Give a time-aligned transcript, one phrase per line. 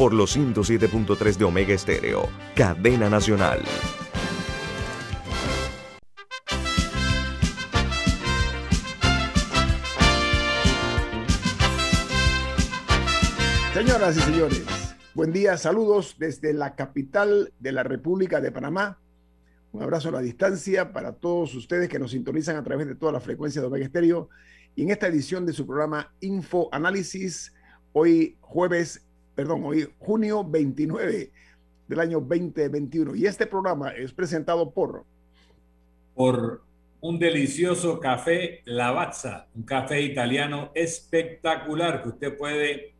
[0.00, 3.60] por los 107.3 de Omega Estéreo, cadena nacional.
[13.74, 18.98] Señoras y señores, buen día, saludos desde la capital de la República de Panamá.
[19.72, 23.12] Un abrazo a la distancia para todos ustedes que nos sintonizan a través de toda
[23.12, 24.30] la frecuencia de Omega Estéreo.
[24.74, 27.52] Y en esta edición de su programa Info Análisis,
[27.92, 29.09] hoy jueves
[29.40, 31.30] perdón, hoy junio 29
[31.88, 33.16] del año 2021.
[33.16, 35.06] Y este programa es presentado por...
[36.14, 36.62] Por
[37.00, 42.92] un delicioso café Lavazza, un café italiano espectacular que usted puede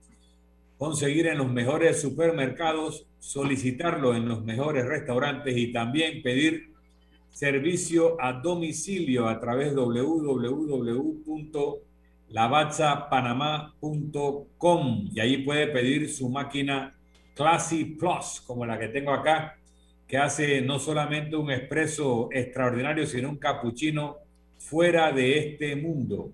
[0.79, 6.73] conseguir en los mejores supermercados, solicitarlo en los mejores restaurantes y también pedir
[7.33, 11.21] servicio a domicilio a través www
[12.31, 16.93] lavazzapanamá.com y ahí puede pedir su máquina
[17.35, 19.57] Classy Plus, como la que tengo acá,
[20.07, 24.19] que hace no solamente un expreso extraordinario, sino un cappuccino
[24.59, 26.33] fuera de este mundo.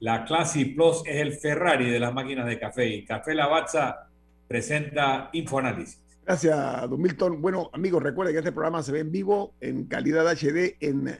[0.00, 4.08] La Classy Plus es el Ferrari de las máquinas de café y Café Lavazza
[4.46, 6.02] presenta Infoanálisis.
[6.24, 7.40] Gracias, don Milton.
[7.40, 11.18] Bueno, amigos, recuerden que este programa se ve en vivo en calidad HD en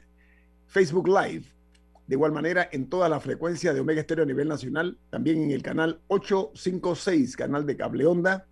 [0.67, 1.56] Facebook Live
[2.07, 5.51] de igual manera, en toda la frecuencia de Omega Estéreo a nivel nacional, también en
[5.51, 8.45] el canal 856, canal de cable onda,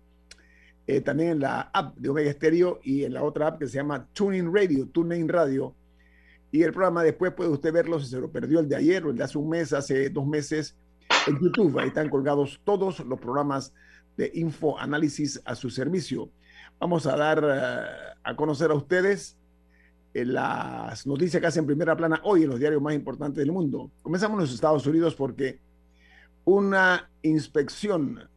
[0.86, 3.78] eh, también en la app de Omega Estéreo y en la otra app que se
[3.78, 5.74] llama Tuning Radio, Tuning Radio.
[6.52, 9.10] Y el programa después puede usted verlo si se lo perdió el de ayer o
[9.10, 10.76] el de hace un mes, hace dos meses,
[11.26, 11.78] en YouTube.
[11.78, 13.72] Ahí están colgados todos los programas
[14.18, 16.30] de info análisis a su servicio.
[16.78, 19.36] Vamos a dar eh, a conocer a ustedes
[20.24, 23.90] las noticias que hacen primera plana hoy en los diarios más importantes del mundo.
[24.02, 25.60] Comenzamos en los Estados Unidos porque
[26.44, 28.28] una inspección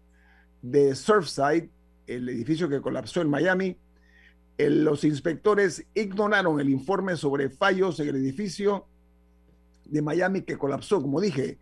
[0.62, 1.70] de Surfside,
[2.08, 3.78] el edificio que colapsó en Miami,
[4.58, 8.88] los inspectores ignoraron el informe sobre fallos en el edificio
[9.86, 11.60] de Miami que colapsó, como dije.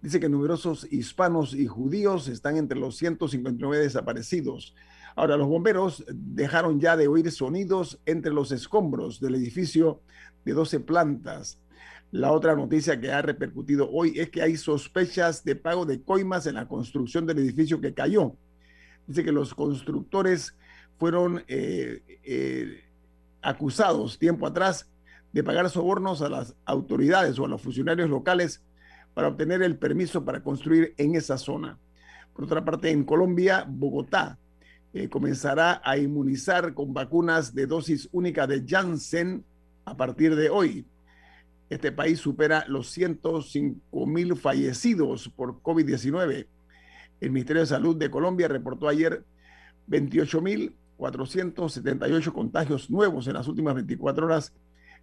[0.00, 4.74] Dice que numerosos hispanos y judíos están entre los 159 desaparecidos.
[5.14, 10.00] Ahora, los bomberos dejaron ya de oír sonidos entre los escombros del edificio
[10.44, 11.60] de 12 plantas.
[12.10, 16.46] La otra noticia que ha repercutido hoy es que hay sospechas de pago de coimas
[16.46, 18.36] en la construcción del edificio que cayó.
[19.06, 20.56] Dice que los constructores
[20.98, 22.84] fueron eh, eh,
[23.40, 24.90] acusados tiempo atrás
[25.32, 28.62] de pagar sobornos a las autoridades o a los funcionarios locales
[29.14, 31.78] para obtener el permiso para construir en esa zona.
[32.34, 34.38] Por otra parte, en Colombia, Bogotá
[34.94, 39.42] eh, comenzará a inmunizar con vacunas de dosis única de Janssen
[39.84, 40.84] a partir de hoy.
[41.70, 46.46] Este país supera los 105 mil fallecidos por COVID-19.
[47.20, 49.24] El Ministerio de Salud de Colombia reportó ayer
[49.86, 54.52] 28 mil 478 contagios nuevos en las últimas 24 horas,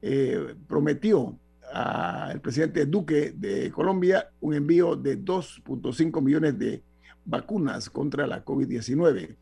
[0.00, 1.36] eh, prometió
[1.72, 6.84] al presidente Duque de Colombia un envío de 2.5 millones de
[7.24, 9.36] vacunas contra la COVID-19.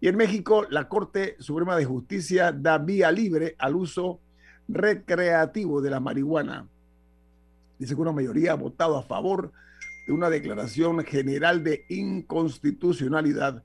[0.00, 4.18] Y en México, la Corte Suprema de Justicia da vía libre al uso
[4.66, 6.66] recreativo de la marihuana.
[7.78, 9.52] Dice que una mayoría ha votado a favor
[10.06, 13.62] de una declaración general de inconstitucionalidad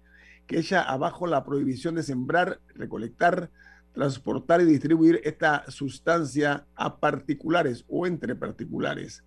[0.47, 3.49] que echa abajo la prohibición de sembrar, recolectar,
[3.93, 9.23] transportar y distribuir esta sustancia a particulares o entre particulares.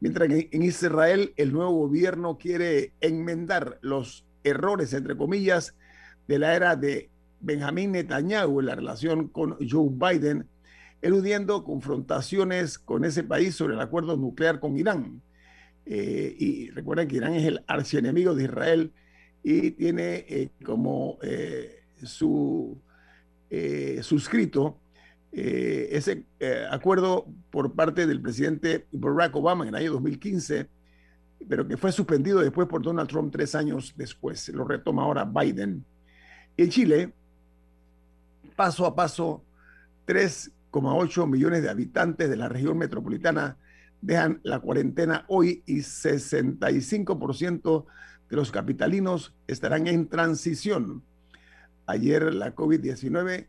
[0.00, 5.74] Mientras que en Israel el nuevo gobierno quiere enmendar los errores, entre comillas,
[6.28, 7.10] de la era de
[7.40, 10.48] Benjamín Netanyahu en la relación con Joe Biden,
[11.00, 15.22] eludiendo confrontaciones con ese país sobre el acuerdo nuclear con Irán.
[15.84, 18.92] Eh, y recuerden que Irán es el archienemigo de Israel
[19.42, 22.78] y tiene eh, como eh, su
[23.50, 24.78] eh, suscrito
[25.34, 26.26] ese
[26.70, 30.68] acuerdo por parte del presidente Barack Obama en el año 2015,
[31.48, 34.50] pero que fue suspendido después por Donald Trump tres años después.
[34.50, 35.86] Lo retoma ahora Biden.
[36.54, 37.14] En Chile,
[38.56, 39.42] paso a paso,
[40.06, 43.56] 3,8 millones de habitantes de la región metropolitana
[44.02, 47.86] dejan la cuarentena hoy y 65%
[48.32, 51.04] de los capitalinos estarán en transición.
[51.84, 53.46] Ayer la COVID-19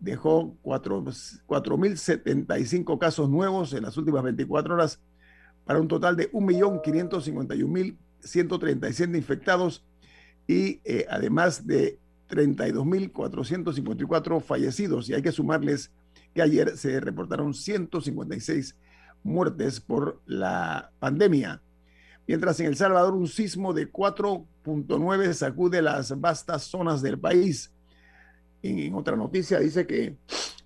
[0.00, 4.98] dejó 4.075 casos nuevos en las últimas 24 horas
[5.64, 9.84] para un total de 1.551.137 infectados
[10.48, 15.08] y eh, además de 32.454 fallecidos.
[15.08, 15.92] Y hay que sumarles
[16.34, 18.74] que ayer se reportaron 156
[19.22, 21.62] muertes por la pandemia.
[22.26, 27.70] Mientras en El Salvador un sismo de 4.9 sacude las vastas zonas del país.
[28.62, 30.16] En, otra noticia dice que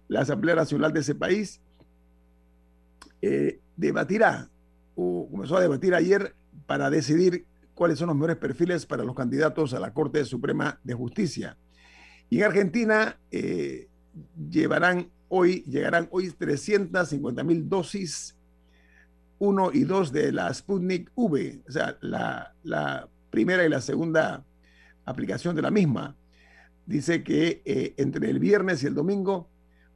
[0.06, 1.60] la Asamblea Nacional de ese país
[3.20, 4.49] eh, debatirá
[4.94, 6.34] o comenzó a debatir ayer
[6.66, 7.44] para decidir
[7.75, 11.56] cuáles son los mejores perfiles para los candidatos a la Corte Suprema de Justicia.
[12.31, 13.88] Y en Argentina eh,
[14.50, 18.38] llevarán hoy, llegarán hoy 350 mil dosis
[19.38, 24.44] 1 y 2 de la Sputnik V, o sea, la, primera y la segunda
[25.05, 26.17] aplicación de la misma.
[26.87, 29.49] Dice que eh, entre el viernes y el domingo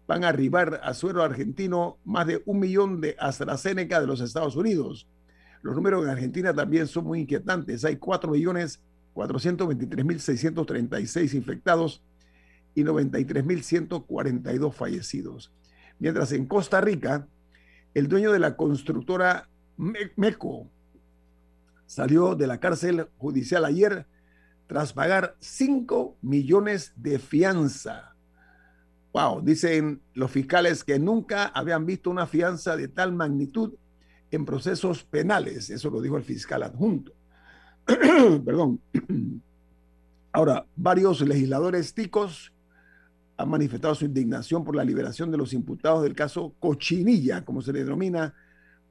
[0.07, 4.57] van a arribar a suelo argentino más de un millón de AstraZeneca de los Estados
[4.57, 5.09] Unidos.
[5.63, 7.85] Los números en Argentina también son muy inquietantes.
[7.85, 8.81] Hay 4 millones
[9.15, 12.03] 423.636 infectados
[12.75, 15.53] y 93.142 fallecidos.
[15.99, 17.29] Mientras en Costa Rica,
[17.95, 20.71] el dueño de la constructora MECO
[21.87, 24.07] salió de la cárcel judicial ayer
[24.67, 28.17] tras pagar 5 millones de fianza.
[29.13, 33.75] Wow, dicen los fiscales que nunca habían visto una fianza de tal magnitud
[34.31, 35.69] en procesos penales.
[35.69, 37.13] Eso lo dijo el fiscal adjunto.
[37.87, 38.81] Perdón.
[40.33, 42.52] Ahora, varios legisladores ticos
[43.37, 47.73] han manifestado su indignación por la liberación de los imputados del caso Cochinilla, como se
[47.73, 48.35] le denomina,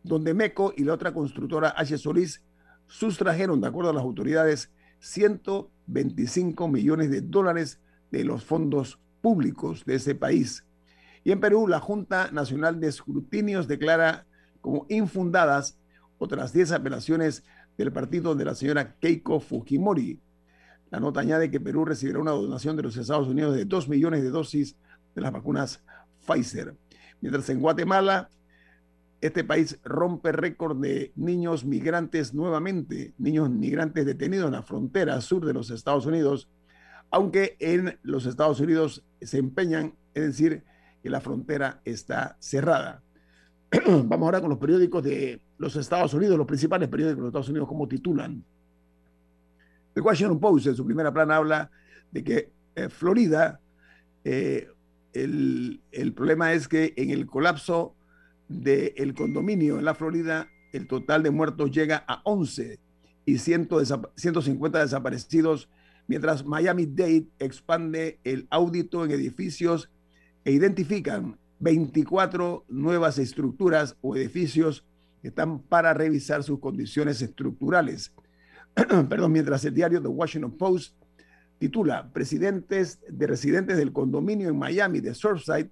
[0.04, 1.98] donde MECO y la otra constructora H.
[1.98, 2.42] Solís
[2.88, 7.80] sustrajeron, de acuerdo a las autoridades, 125 millones de dólares
[8.12, 10.66] de los fondos públicos de ese país.
[11.24, 14.26] Y en Perú, la Junta Nacional de Escrutinios declara
[14.60, 15.78] como infundadas
[16.18, 17.44] otras 10 apelaciones
[17.78, 20.20] del partido de la señora Keiko Fujimori,
[20.92, 24.22] la nota añade que Perú recibirá una donación de los Estados Unidos de 2 millones
[24.22, 24.76] de dosis
[25.16, 25.82] de las vacunas
[26.28, 26.76] Pfizer.
[27.22, 28.30] Mientras en Guatemala,
[29.22, 35.46] este país rompe récord de niños migrantes nuevamente, niños migrantes detenidos en la frontera sur
[35.46, 36.50] de los Estados Unidos,
[37.10, 40.64] aunque en los Estados Unidos se empeñan en decir
[41.02, 43.02] que la frontera está cerrada.
[43.88, 47.50] Vamos ahora con los periódicos de los Estados Unidos, los principales periódicos de los Estados
[47.50, 48.44] Unidos, ¿cómo titulan?
[49.96, 51.72] El Washington Post en su primera plana habla
[52.12, 53.60] de que eh, Florida,
[54.24, 54.70] eh,
[55.14, 55.82] el,
[56.16, 57.96] problema es que en el colapso
[58.48, 62.80] del condominio en la Florida, el total de muertos llega a 11
[63.26, 65.70] y 150 desaparecidos,
[66.08, 69.90] mientras Miami-Dade expande el audito en edificios
[70.46, 74.86] e identifican 24 nuevas estructuras o edificios
[75.22, 78.12] que están para revisar sus condiciones estructurales.
[79.10, 80.96] perdón, mientras el diario The Washington Post
[81.60, 85.70] titula Presidentes de residentes del condominio en Miami de Surfside,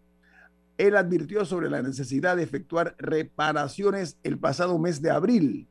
[0.77, 5.67] él advirtió sobre la necesidad de efectuar reparaciones el pasado mes de abril,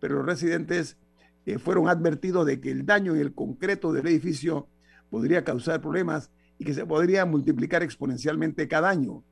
[0.00, 0.96] pero los residentes
[1.44, 4.68] eh, fueron advertidos de que el daño en el concreto del edificio
[5.10, 9.22] podría causar problemas y que se podría multiplicar exponencialmente cada año,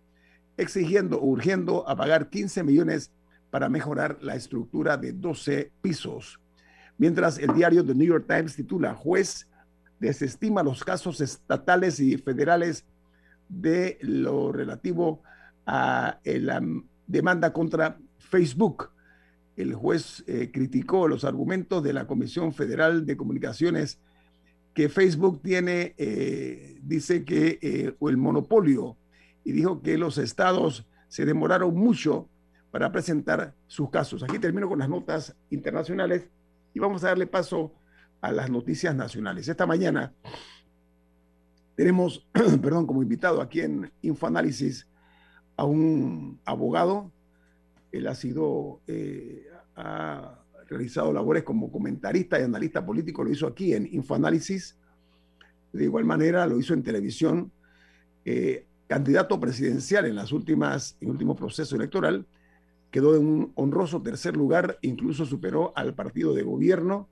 [0.56, 3.10] exigiendo o urgiendo a pagar 15 millones
[3.50, 6.40] para mejorar la estructura de 12 pisos.
[6.98, 9.46] Mientras el diario The New York Times titula Juez
[9.98, 12.84] desestima los casos estatales y federales
[13.48, 15.22] de lo relativo
[15.66, 16.62] a eh, la
[17.06, 18.90] demanda contra Facebook.
[19.56, 23.98] El juez eh, criticó los argumentos de la Comisión Federal de Comunicaciones
[24.74, 28.98] que Facebook tiene, eh, dice que el monopolio
[29.42, 32.28] y dijo que los estados se demoraron mucho
[32.70, 34.22] para presentar sus casos.
[34.22, 36.28] Aquí termino con las notas internacionales
[36.76, 37.72] y vamos a darle paso
[38.20, 39.48] a las noticias nacionales.
[39.48, 40.12] Esta mañana
[41.74, 42.28] tenemos,
[42.62, 44.86] perdón, como invitado aquí en Infoanálisis
[45.56, 47.10] a un abogado.
[47.92, 53.72] Él ha sido, eh, ha realizado labores como comentarista y analista político, lo hizo aquí
[53.72, 54.76] en Infoanálisis.
[55.72, 57.52] De igual manera lo hizo en televisión,
[58.26, 62.26] eh, candidato presidencial en las últimas, en el último proceso electoral
[62.90, 67.08] quedó en un honroso tercer lugar, incluso superó al partido de gobierno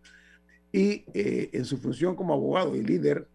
[0.75, 3.29] y eh, en su función como abogado y líder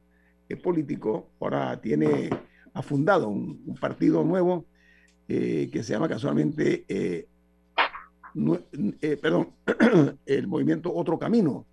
[0.50, 2.30] eh, político, ahora tiene
[2.74, 4.66] ha fundado un, partido nuevo
[5.28, 6.86] eh, que se llama casualmente,
[9.22, 9.54] perdón,
[10.26, 11.66] el movimiento Otro Camino.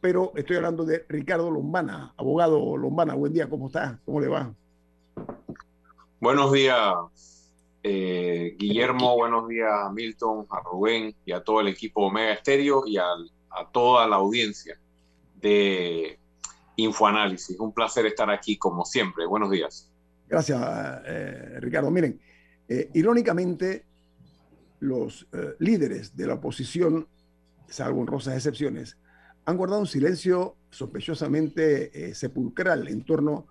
[0.00, 3.14] Pero estoy hablando de Ricardo Lombana, abogado Lombana.
[3.14, 3.98] Buen día, ¿cómo está?
[4.04, 4.54] ¿Cómo le va?
[6.20, 6.94] Buenos días,
[7.86, 12.84] eh, Guillermo, buenos días a Milton, a Rubén y a todo el equipo Omega Estéreo
[12.86, 13.04] y a,
[13.72, 14.80] toda la audiencia
[15.36, 16.18] de
[16.76, 17.60] Infoanálisis.
[17.60, 19.26] Un placer estar aquí como siempre.
[19.26, 19.92] Buenos días.
[20.26, 20.60] Gracias,
[21.04, 21.90] eh, Ricardo.
[21.90, 22.18] Miren,
[22.68, 23.84] eh, irónicamente,
[24.80, 27.06] los líderes de la oposición,
[27.68, 28.96] salvo honrosas excepciones,
[29.44, 33.46] han guardado un silencio sospechosamente sepulcral en torno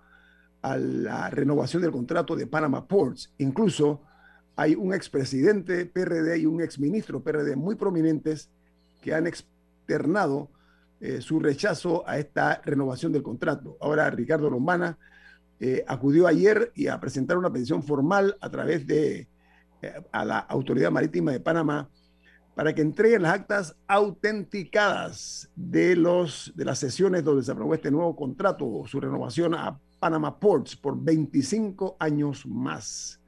[0.60, 3.32] a la renovación del contrato de Panama Ports.
[3.38, 4.02] Incluso
[4.56, 8.50] hay un expresidente PRD y un exministro PRD muy prominentes
[9.02, 10.50] que han externado
[11.00, 13.76] eh, su rechazo a esta renovación del contrato.
[13.80, 14.96] Ahora Ricardo Lombana
[15.60, 19.28] eh, acudió ayer y a presentar una petición formal a través de
[19.82, 21.88] eh, a la Autoridad Marítima de Panamá
[22.54, 27.90] para que entreguen las actas autenticadas de, los, de las sesiones donde se aprobó este
[27.90, 33.20] nuevo contrato, su renovación a Panama Ports por 25 años más.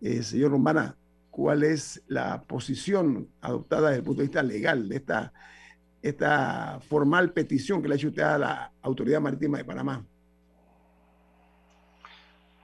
[0.00, 0.96] Eh, señor Rombana,
[1.30, 5.32] ¿cuál es la posición adoptada desde el punto de vista legal de esta,
[6.02, 10.04] esta formal petición que le ha hecho usted a la Autoridad Marítima de Panamá?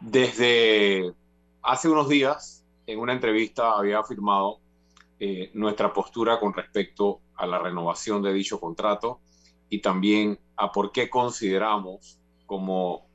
[0.01, 1.15] Desde
[1.63, 4.59] hace unos días, en una entrevista, había afirmado
[5.21, 9.21] eh, nuestra postura con respecto a la renovación de dicho contrato
[9.69, 13.07] y también a por qué consideramos como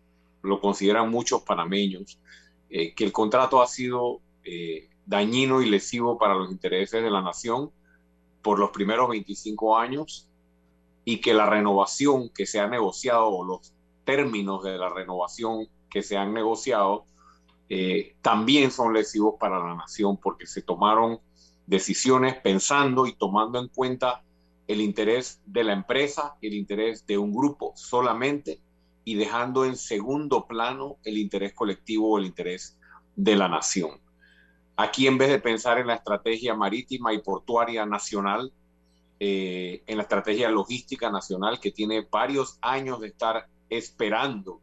[0.42, 2.20] lo consideran muchos panameños,
[2.70, 7.22] eh, que el contrato ha sido eh, dañino y lesivo para los intereses de la
[7.22, 7.72] nación
[8.42, 10.30] por los primeros 25 años
[11.06, 16.04] y que la renovación que se ha negociado o los términos de la renovación que
[16.04, 17.06] se han negociado
[17.70, 21.20] eh, también son lesivos para la nación porque se tomaron
[21.66, 24.24] decisiones pensando y tomando en cuenta
[24.68, 28.62] el interés de la empresa, el interés de un grupo solamente
[29.08, 32.78] y dejando en segundo plano el interés colectivo o el interés
[33.16, 34.02] de la nación.
[34.76, 38.52] Aquí en vez de pensar en la estrategia marítima y portuaria nacional,
[39.18, 44.60] eh, en la estrategia logística nacional que tiene varios años de estar esperando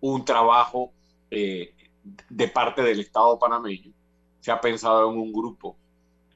[0.00, 0.92] un trabajo
[1.30, 1.72] eh,
[2.02, 3.92] de parte del Estado panameño,
[4.40, 5.76] se ha pensado en un grupo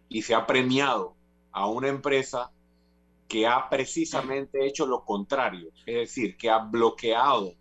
[0.08, 1.16] y se ha premiado
[1.50, 2.52] a una empresa
[3.28, 7.54] que ha precisamente hecho lo contrario, es decir, que ha bloqueado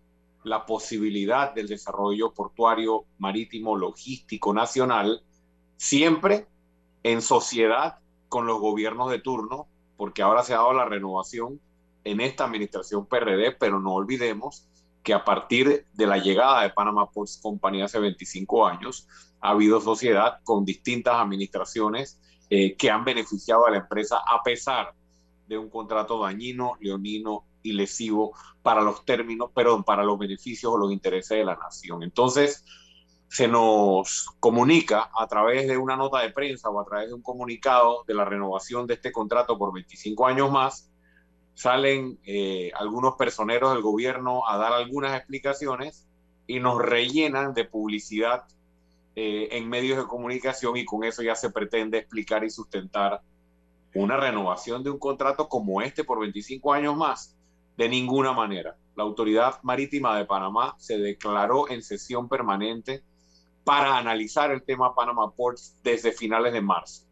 [0.44, 5.22] la posibilidad del desarrollo portuario, marítimo, logístico nacional,
[5.76, 6.48] siempre
[7.04, 11.60] en sociedad con los gobiernos de turno, porque ahora se ha dado la renovación
[12.06, 14.68] en esta administración PRD, pero no olvidemos
[15.04, 19.08] que a partir de la llegada de Panama Ports Company hace 25 años,
[19.42, 22.20] ha habido sociedad con distintas administraciones
[22.50, 25.07] eh, que han beneficiado a la empresa a pesar de
[25.56, 30.92] un contrato dañino, leonino y lesivo para los términos, perdón, para los beneficios o los
[30.92, 32.02] intereses de la nación.
[32.02, 32.66] Entonces,
[33.30, 37.22] se nos comunica a través de una nota de prensa o a través de un
[37.22, 40.90] comunicado de la renovación de este contrato por 25 años más,
[41.54, 46.08] salen eh, algunos personeros del gobierno a dar algunas explicaciones
[46.46, 48.46] y nos rellenan de publicidad
[49.16, 53.22] eh, en medios de comunicación y con eso ya se pretende explicar y sustentar
[54.02, 57.36] una renovación de un contrato como este por 25 años más.
[57.76, 58.76] De ninguna manera.
[58.96, 63.04] La Autoridad Marítima de Panamá se declaró en sesión permanente
[63.64, 67.04] para analizar el tema Panama Ports desde finales de marzo.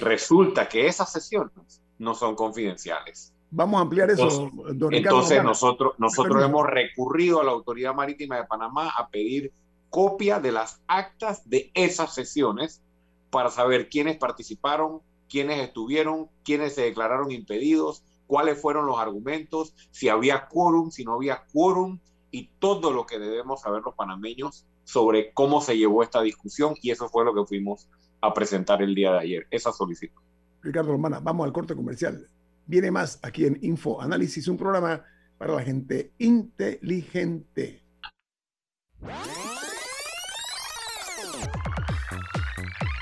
[0.00, 3.32] Resulta que esas sesiones no son confidenciales.
[3.50, 4.50] Vamos a ampliar eso.
[4.68, 9.52] Entonces, entonces nosotros, nosotros hemos recurrido a la Autoridad Marítima de Panamá a pedir
[9.90, 12.82] copia de las actas de esas sesiones
[13.30, 20.08] para saber quiénes participaron, quiénes estuvieron, quiénes se declararon impedidos, cuáles fueron los argumentos, si
[20.08, 21.98] había quórum, si no había quórum
[22.30, 26.90] y todo lo que debemos saber los panameños sobre cómo se llevó esta discusión y
[26.90, 27.88] eso fue lo que fuimos
[28.20, 30.20] a presentar el día de ayer, esa solicitud.
[30.62, 32.28] Ricardo Romana, vamos al corte comercial.
[32.66, 35.04] Viene más aquí en Info Análisis, un programa
[35.36, 37.84] para la gente inteligente.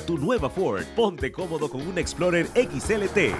[0.00, 0.84] tu nueva Ford.
[0.96, 3.34] Ponte cómodo con un Explorer XLT.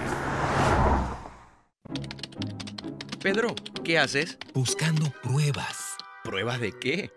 [3.20, 4.38] Pedro, ¿qué haces?
[4.54, 5.96] Buscando pruebas.
[6.24, 7.10] ¿Pruebas de qué?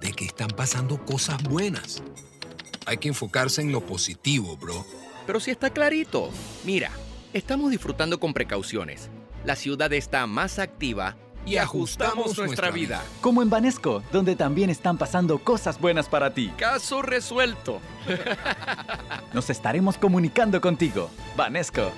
[0.00, 2.02] De que están pasando cosas buenas.
[2.86, 4.84] Hay que enfocarse en lo positivo, bro.
[5.26, 6.30] Pero si está clarito.
[6.64, 6.90] Mira,
[7.32, 9.10] estamos disfrutando con precauciones.
[9.44, 11.16] La ciudad está más activa
[11.46, 13.02] y ajustamos nuestra vida.
[13.20, 16.52] Como en Banesco, donde también están pasando cosas buenas para ti.
[16.58, 17.80] Caso resuelto.
[19.32, 21.08] Nos estaremos comunicando contigo.
[21.36, 21.92] Banesco.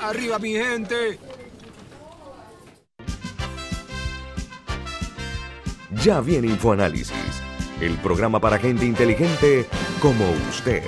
[0.00, 1.18] Arriba mi gente.
[6.02, 7.14] Ya viene InfoAnálisis,
[7.80, 9.66] el programa para gente inteligente
[10.00, 10.82] como usted.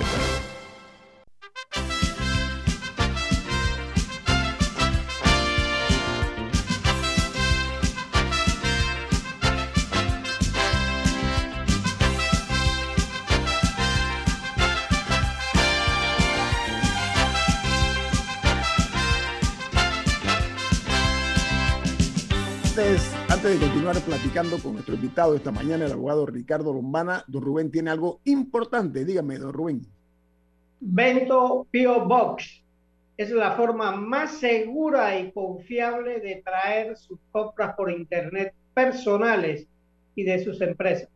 [24.27, 29.05] Platicando con nuestro invitado esta mañana, el abogado Ricardo Lombana, don Rubén tiene algo importante.
[29.05, 29.87] Dígame, don Rubén.
[30.81, 32.61] Vento Pio Box
[33.15, 39.65] es la forma más segura y confiable de traer sus compras por internet personales
[40.13, 41.07] y de sus empresas.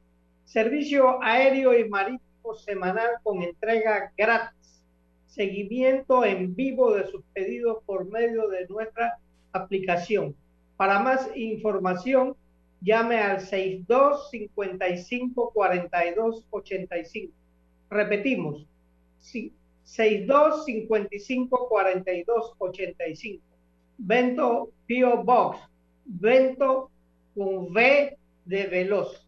[0.46, 4.82] Servicio aéreo y marítimo semanal con entrega gratis.
[5.28, 9.18] Seguimiento en vivo de sus pedidos por medio de nuestra
[9.52, 10.34] aplicación
[10.78, 12.38] para más información,
[12.82, 17.34] llame al 62 55 42 85.
[17.90, 18.68] Repetimos,
[19.20, 23.44] 62 55 42 85.
[23.98, 25.60] Vento Pio Box.
[26.06, 26.90] Vento
[27.36, 29.28] con V de veloz.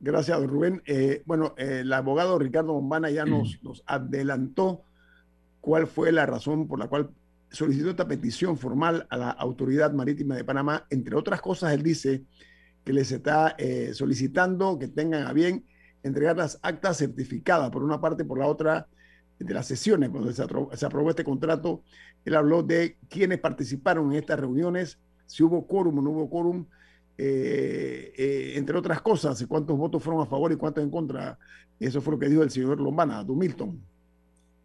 [0.00, 0.82] Gracias, Rubén.
[0.86, 4.82] Eh, bueno, el abogado Ricardo Bombana ya nos, nos adelantó
[5.60, 7.10] cuál fue la razón por la cual
[7.50, 10.86] solicitó esta petición formal a la Autoridad Marítima de Panamá.
[10.90, 12.24] Entre otras cosas, él dice
[12.88, 15.62] que les está eh, solicitando que tengan a bien
[16.02, 18.86] entregar las actas certificadas, por una parte, por la otra,
[19.38, 21.82] de las sesiones, cuando se aprobó, este contrato.
[22.24, 26.64] Él habló de quienes participaron en estas reuniones, si hubo quórum o no hubo quórum,
[27.18, 31.38] eh, eh, entre otras cosas, cuántos votos fueron a favor y cuántos en contra.
[31.78, 33.78] Eso fue lo que dijo el señor Lombana, Milton.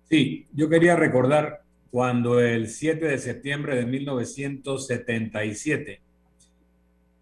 [0.10, 6.00] Sí, yo quería recordar cuando el 7 de septiembre de 1977,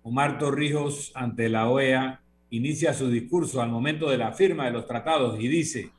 [0.03, 4.85] Omar Torrijos ante la OEA inicia su discurso al momento de la firma de los
[4.85, 5.91] tratados y dice,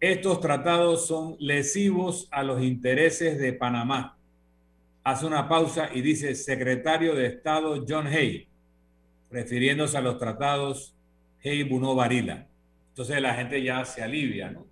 [0.00, 4.16] estos tratados son lesivos a los intereses de Panamá.
[5.04, 8.48] Hace una pausa y dice, secretario de Estado John Hay,
[9.30, 10.94] refiriéndose a los tratados
[11.44, 12.46] Hay-Bunó Varila.
[12.88, 14.66] Entonces la gente ya se alivia, ¿no?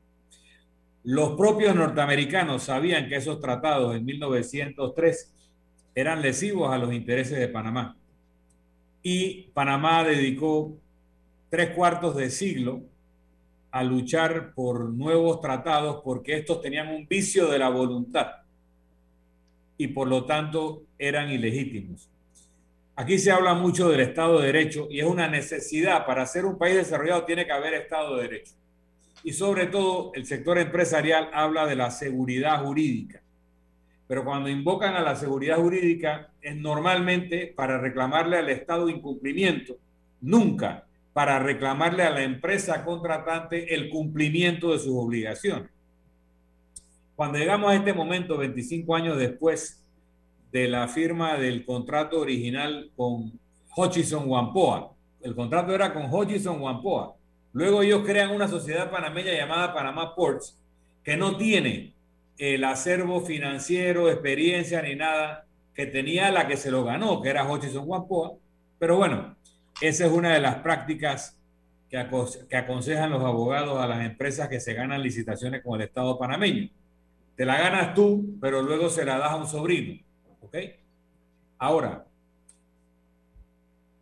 [1.04, 5.34] Los propios norteamericanos sabían que esos tratados en 1903
[5.94, 7.97] eran lesivos a los intereses de Panamá.
[9.02, 10.76] Y Panamá dedicó
[11.50, 12.82] tres cuartos de siglo
[13.70, 18.28] a luchar por nuevos tratados porque estos tenían un vicio de la voluntad
[19.76, 22.08] y por lo tanto eran ilegítimos.
[22.96, 26.04] Aquí se habla mucho del Estado de Derecho y es una necesidad.
[26.04, 28.54] Para ser un país desarrollado tiene que haber Estado de Derecho
[29.22, 33.22] y sobre todo el sector empresarial habla de la seguridad jurídica.
[34.08, 39.76] Pero cuando invocan a la seguridad jurídica es normalmente para reclamarle al Estado incumplimiento,
[40.20, 45.70] nunca para reclamarle a la empresa contratante el cumplimiento de sus obligaciones.
[47.14, 49.84] Cuando llegamos a este momento, 25 años después
[50.52, 53.32] de la firma del contrato original con
[53.76, 54.92] Hutchison Wampoa.
[55.20, 57.14] El contrato era con Hutchison Wampoa.
[57.52, 60.56] Luego ellos crean una sociedad panameña llamada Panamá Ports,
[61.02, 61.92] que no tiene
[62.38, 67.48] el acervo financiero, experiencia ni nada que tenía la que se lo ganó, que era
[67.48, 68.36] Hutchison Wampoa.
[68.78, 69.36] Pero bueno,
[69.80, 71.38] esa es una de las prácticas
[71.90, 72.04] que,
[72.48, 76.68] que aconsejan los abogados a las empresas que se ganan licitaciones con el Estado panameño.
[77.36, 80.00] Te la ganas tú, pero luego se la das a un sobrino.
[80.40, 80.56] ¿Ok?
[81.58, 82.04] Ahora,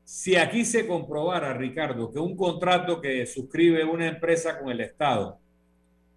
[0.04, 5.38] si aquí se comprobara, Ricardo, que un contrato que suscribe una empresa con el Estado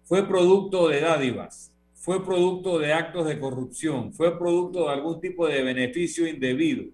[0.04, 1.69] fue producto de dádivas,
[2.00, 6.84] fue producto de actos de corrupción, fue producto de algún tipo de beneficio indebido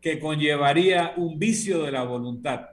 [0.00, 2.68] que conllevaría un vicio de la voluntad,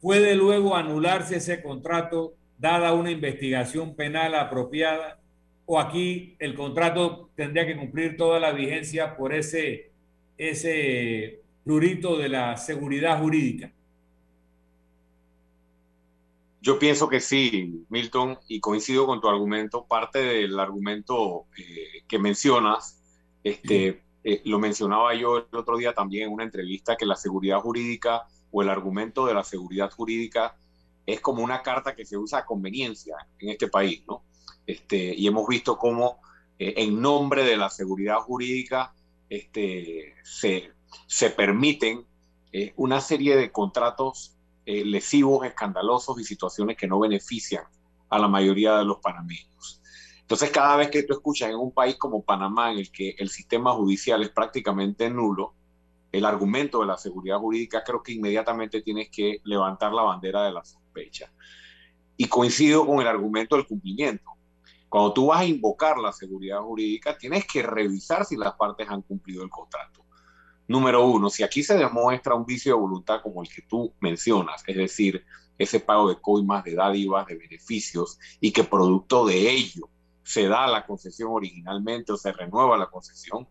[0.00, 5.18] puede luego anularse ese contrato dada una investigación penal apropiada
[5.66, 9.90] o aquí el contrato tendría que cumplir toda la vigencia por ese,
[10.38, 13.72] ese plurito de la seguridad jurídica?
[16.60, 19.86] Yo pienso que sí, Milton, y coincido con tu argumento.
[19.86, 23.00] Parte del argumento eh, que mencionas,
[23.42, 27.60] este, eh, lo mencionaba yo el otro día también en una entrevista, que la seguridad
[27.60, 30.56] jurídica o el argumento de la seguridad jurídica
[31.06, 34.24] es como una carta que se usa a conveniencia en este país, ¿no?
[34.66, 36.20] Este, y hemos visto cómo
[36.58, 38.94] eh, en nombre de la seguridad jurídica
[39.28, 40.72] este, se,
[41.06, 42.04] se permiten
[42.52, 44.36] eh, una serie de contratos
[44.70, 47.64] eh, lesivos, escandalosos y situaciones que no benefician
[48.08, 49.82] a la mayoría de los panameños.
[50.20, 53.30] Entonces, cada vez que tú escuchas en un país como Panamá, en el que el
[53.30, 55.54] sistema judicial es prácticamente nulo,
[56.12, 60.52] el argumento de la seguridad jurídica, creo que inmediatamente tienes que levantar la bandera de
[60.52, 61.32] la sospecha.
[62.16, 64.30] Y coincido con el argumento del cumplimiento.
[64.88, 69.02] Cuando tú vas a invocar la seguridad jurídica, tienes que revisar si las partes han
[69.02, 69.99] cumplido el contrato.
[70.70, 74.62] Número uno, si aquí se demuestra un vicio de voluntad como el que tú mencionas,
[74.68, 75.24] es decir,
[75.58, 79.88] ese pago de coimas, de dádivas, de beneficios, y que producto de ello
[80.22, 83.48] se da la concesión originalmente o se renueva la concesión,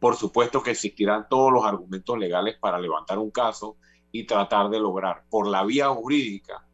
[0.00, 3.76] por supuesto que existirán todos los argumentos legales para levantar un caso
[4.10, 6.66] y tratar de lograr por la vía jurídica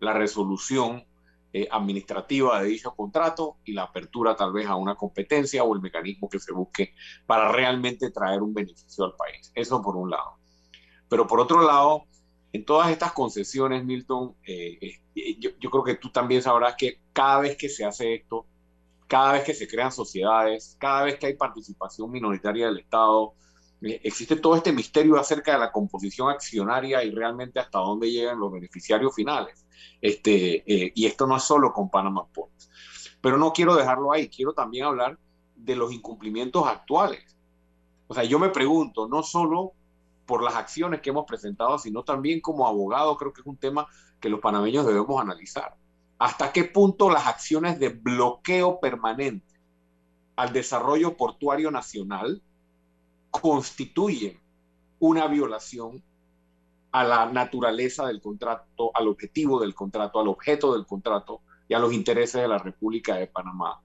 [0.00, 1.04] la resolución
[1.54, 5.82] eh, administrativa de dicho contrato y la apertura tal vez a una competencia o el
[5.82, 6.94] mecanismo que se busque
[7.26, 9.52] para realmente traer un beneficio al país.
[9.54, 10.38] Eso por un lado.
[11.08, 12.06] Pero por otro lado,
[12.52, 14.78] en todas estas concesiones, Milton, eh,
[15.14, 18.46] eh, yo, creo que tú también sabrás que cada vez que se hace esto,
[19.06, 23.34] cada vez que se crean sociedades, cada vez que hay participación minoritaria del Estado,
[23.82, 28.52] existe todo este misterio acerca de la composición accionaria y realmente hasta dónde llegan los
[28.52, 29.66] beneficiarios finales.
[30.00, 32.70] Este, eh, y esto no es solo con Panama Ports.
[33.20, 35.18] Pero no quiero dejarlo ahí, quiero también hablar
[35.56, 37.36] de los incumplimientos actuales.
[38.08, 39.72] O sea, yo me pregunto, no solo
[40.26, 43.86] por las acciones que hemos presentado, sino también como abogado, creo que es un tema
[44.20, 45.76] que los panameños debemos analizar
[46.22, 49.58] hasta qué punto las acciones de bloqueo permanente
[50.36, 52.40] al desarrollo portuario nacional
[53.32, 54.38] constituyen
[55.00, 56.04] una violación
[56.92, 61.78] a la naturaleza del contrato, al objetivo del contrato, al objeto del contrato y a
[61.78, 63.80] los intereses de la República de Panamá.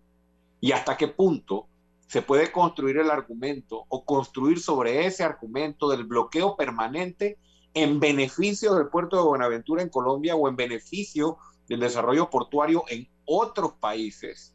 [0.59, 1.67] Y hasta qué punto
[2.05, 7.37] se puede construir el argumento o construir sobre ese argumento del bloqueo permanente
[7.73, 13.07] en beneficio del puerto de Buenaventura en Colombia o en beneficio del desarrollo portuario en
[13.25, 14.53] otros países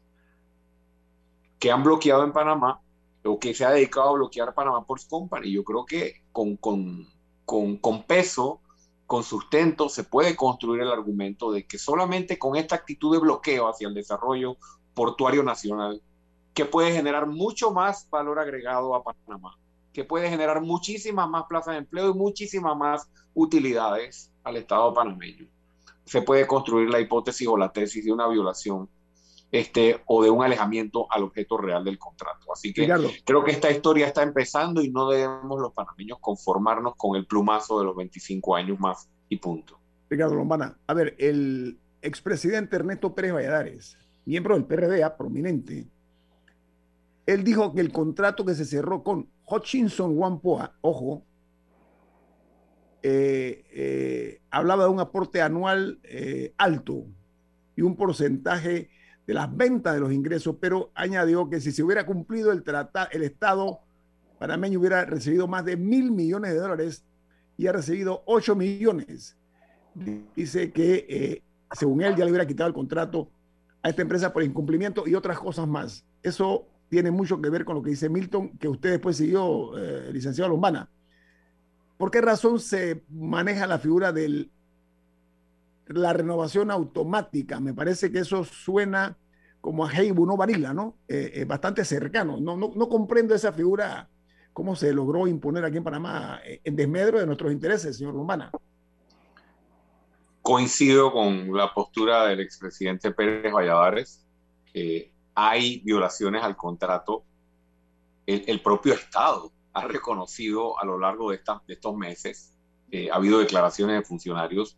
[1.57, 2.82] que han bloqueado en Panamá
[3.23, 5.51] o que se ha dedicado a bloquear Panamá Ports Company.
[5.51, 7.07] Yo creo que con, con,
[7.45, 8.61] con, con peso,
[9.07, 13.67] con sustento, se puede construir el argumento de que solamente con esta actitud de bloqueo
[13.67, 14.57] hacia el desarrollo
[14.93, 16.01] portuario nacional,
[16.53, 19.57] que puede generar mucho más valor agregado a Panamá,
[19.91, 25.47] que puede generar muchísimas más plazas de empleo y muchísimas más utilidades al Estado panameño
[26.05, 28.89] se puede construir la hipótesis o la tesis de una violación
[29.53, 32.51] este, o de un alejamiento al objeto real del contrato.
[32.51, 32.91] Así que
[33.23, 37.77] creo que esta historia está empezando y no debemos los panameños conformarnos con el plumazo
[37.77, 39.79] de los 25 años más y punto.
[40.09, 45.87] Ricardo Lombana, a ver, el expresidente Ernesto Pérez Valladares, miembro del PRDA prominente,
[47.27, 51.23] él dijo que el contrato que se cerró con Hutchinson Wampoa, ojo,
[53.03, 57.05] eh, eh, hablaba de un aporte anual eh, alto
[57.75, 58.89] y un porcentaje
[59.25, 63.09] de las ventas de los ingresos, pero añadió que si se hubiera cumplido el tratado,
[63.11, 63.79] el Estado
[64.39, 67.03] panameño hubiera recibido más de mil millones de dólares
[67.57, 69.37] y ha recibido 8 millones.
[70.35, 71.41] Dice que
[71.73, 73.29] según él ya le hubiera quitado el contrato
[73.81, 76.05] a esta empresa por incumplimiento y otras cosas más.
[76.21, 80.11] Eso tiene mucho que ver con lo que dice Milton, que usted después siguió, eh,
[80.11, 80.89] licenciado Lombana.
[81.97, 84.49] ¿Por qué razón se maneja la figura de
[85.93, 87.59] la renovación automática?
[87.59, 89.17] Me parece que eso suena
[89.61, 90.97] como a Heibu, no Varila, ¿no?
[91.07, 92.37] Eh, bastante cercano.
[92.39, 94.09] No, no, no, comprendo esa figura,
[94.51, 98.51] cómo se logró imponer aquí en Panamá eh, en desmedro de nuestros intereses, señor Lombana.
[100.41, 104.25] Coincido con la postura del expresidente Pérez Valladares.
[105.33, 107.23] hay violaciones al contrato.
[108.25, 112.53] El, propio Estado ha reconocido a lo largo de, de estos meses,
[112.93, 114.77] eh, ha habido declaraciones de funcionarios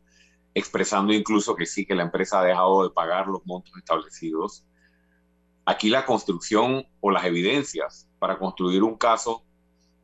[0.55, 4.65] expresando incluso que sí, que la empresa ha dejado de pagar los montos establecidos.
[5.65, 9.43] Aquí la construcción o las evidencias para construir un caso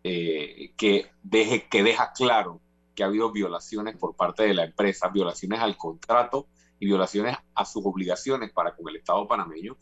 [0.04, 2.60] eh, que, deje, que deja claro
[2.94, 6.48] que ha habido violaciones por parte de la empresa, violaciones al contrato
[6.80, 9.78] y violaciones a sus obligaciones para con el Estado panameño,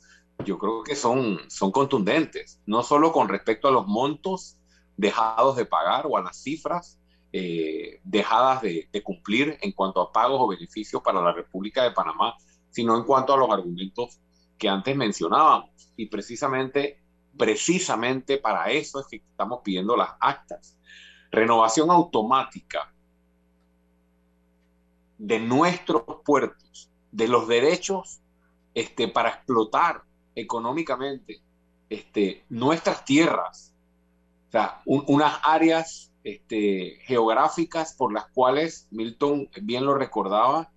[0.46, 4.58] yo creo que son, son contundentes, no solo con respecto a los montos
[4.98, 6.99] dejados de pagar o a las cifras
[7.32, 12.36] eh, dejadas de, cumplir en cuanto a pagos o beneficios para la República de Panamá,
[12.72, 14.20] sino en cuanto a los argumentos
[14.58, 15.94] que antes mencionábamos.
[15.96, 17.02] Y precisamente,
[17.38, 20.78] precisamente para eso es que estamos pidiendo las actas.
[21.32, 22.92] Renovación automática
[25.20, 28.22] de nuestros puertos, de los derechos
[28.74, 30.04] este, para explotar
[30.36, 31.42] económicamente
[31.90, 33.74] este, nuestras tierras,
[34.48, 40.72] o sea, unas áreas este, geográficas por las cuales Milton bien lo recordaba,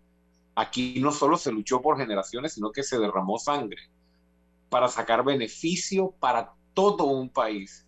[0.54, 3.90] aquí no solo se luchó por generaciones, sino que se derramó sangre
[4.68, 7.86] para sacar beneficio para todo un país.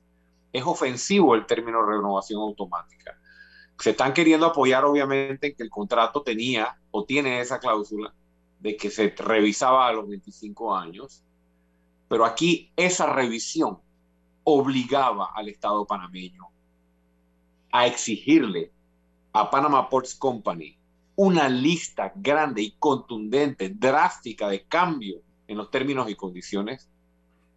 [0.53, 3.19] Es ofensivo el término renovación automática
[3.79, 8.15] se están queriendo apoyar obviamente en que el contrato tenía o tiene esa cláusula
[8.61, 11.23] de que se revisaba a los 25 años,
[12.09, 13.81] pero aquí esa revisión
[14.45, 16.49] obligaba al Estado panameño
[17.75, 18.71] a exigirle
[19.33, 20.79] a Panama Ports Company
[21.17, 26.89] una lista grande y contundente, drástica de cambio en los términos y condiciones,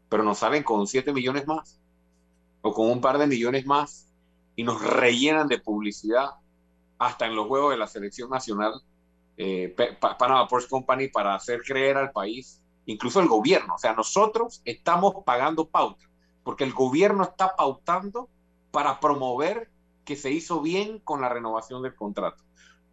[0.09, 1.79] pero nos salen con 7 millones más
[2.61, 4.11] o con un par de millones más
[4.55, 6.31] y nos rellenan de publicidad
[6.97, 8.73] hasta en los juegos de la selección nacional
[9.37, 9.75] eh,
[10.17, 13.75] Panama Ports Company para hacer creer al país, incluso el gobierno.
[13.75, 16.09] O sea, nosotros estamos pagando pauta,
[16.43, 18.29] porque el gobierno está pautando
[18.71, 19.69] para promover
[20.07, 22.41] que se hizo bien con la renovación del contrato.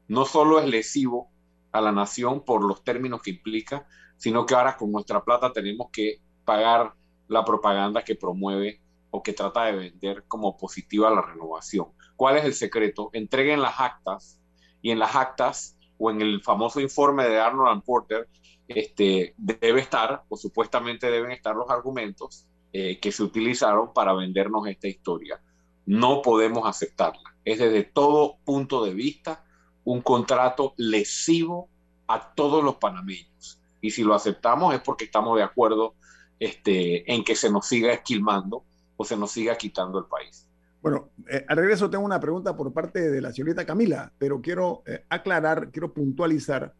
[0.08, 1.30] No solo es lesivo
[1.70, 5.90] a la nación por los términos que implica, sino que ahora con nuestra plata tenemos
[5.92, 6.92] que pagar
[7.28, 11.86] la propaganda que promueve o que trata de vender como positiva la renovación.
[12.16, 13.10] ¿Cuál es el secreto?
[13.12, 14.40] Entreguen las actas
[14.82, 18.28] y en las actas o en el famoso informe de Arnold Porter
[18.66, 24.66] este, debe estar, o supuestamente deben estar los argumentos eh, que se utilizaron para vendernos
[24.66, 25.40] esta historia.
[25.86, 27.34] No podemos aceptarla.
[27.44, 29.44] Es desde todo punto de vista
[29.84, 31.68] un contrato lesivo
[32.06, 33.60] a todos los panameños.
[33.80, 35.94] Y si lo aceptamos es porque estamos de acuerdo
[36.40, 38.64] este, en que se nos siga esquilmando
[38.96, 40.46] o se nos siga quitando el país.
[40.82, 44.82] Bueno, eh, al regreso tengo una pregunta por parte de la señorita Camila, pero quiero
[44.86, 46.74] eh, aclarar, quiero puntualizar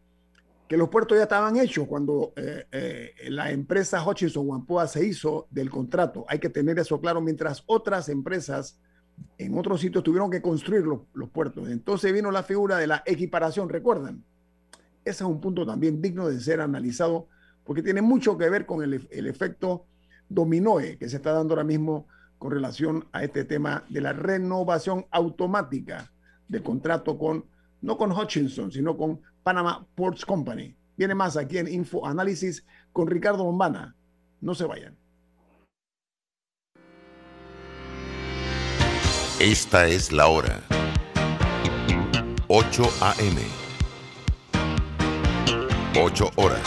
[0.67, 5.69] que los puertos ya estaban hechos cuando eh, la empresa Hutchinson Wampoa se hizo del
[5.69, 6.25] contrato.
[6.27, 8.79] Hay que tener eso claro, mientras otras empresas
[9.37, 11.69] en otros sitios tuvieron que construir los, los puertos.
[11.69, 14.23] Entonces vino la figura de la equiparación, ¿recuerdan?
[15.03, 17.27] Ese es un punto también digno de ser analizado
[17.63, 19.85] porque tiene mucho que ver con el, el efecto
[20.29, 25.05] dominoe que se está dando ahora mismo con relación a este tema de la renovación
[25.11, 26.11] automática
[26.47, 27.45] del contrato con,
[27.81, 30.75] no con Hutchinson, sino con Panama Ports Company.
[30.97, 33.95] Viene más aquí en Info Análisis con Ricardo Bombana.
[34.41, 34.95] No se vayan.
[39.39, 40.61] Esta es la hora.
[42.47, 43.41] 8 a.m.
[46.01, 46.61] 8 horas.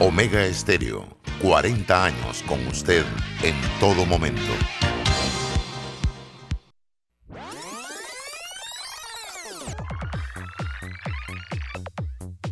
[0.00, 1.06] Omega Estéreo,
[1.42, 3.04] 40 años con usted
[3.42, 4.85] en todo momento.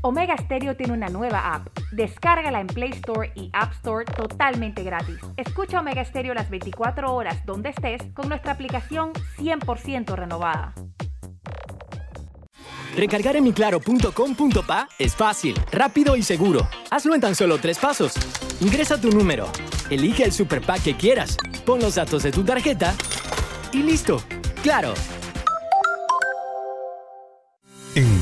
[0.07, 1.69] Omega Stereo tiene una nueva app.
[1.91, 5.17] Descárgala en Play Store y App Store totalmente gratis.
[5.39, 10.75] Escucha Omega Stereo las 24 horas donde estés con nuestra aplicación 100% renovada.
[12.95, 16.69] Recargar en miclaro.com.pa es fácil, rápido y seguro.
[16.91, 18.13] Hazlo en tan solo tres pasos.
[18.61, 19.49] Ingresa tu número,
[19.89, 22.95] elige el super pack que quieras, pon los datos de tu tarjeta
[23.73, 24.23] y listo.
[24.63, 24.93] ¡Claro!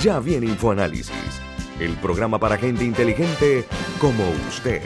[0.00, 1.40] Ya viene InfoAnálisis,
[1.78, 3.64] el programa para gente inteligente
[4.00, 4.82] como usted.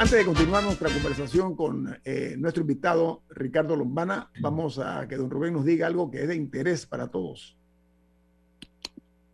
[0.00, 5.28] antes de continuar nuestra conversación con eh, nuestro invitado Ricardo Lombana, vamos a que don
[5.28, 7.58] Rubén nos diga algo que es de interés para todos.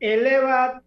[0.00, 0.82] Eleva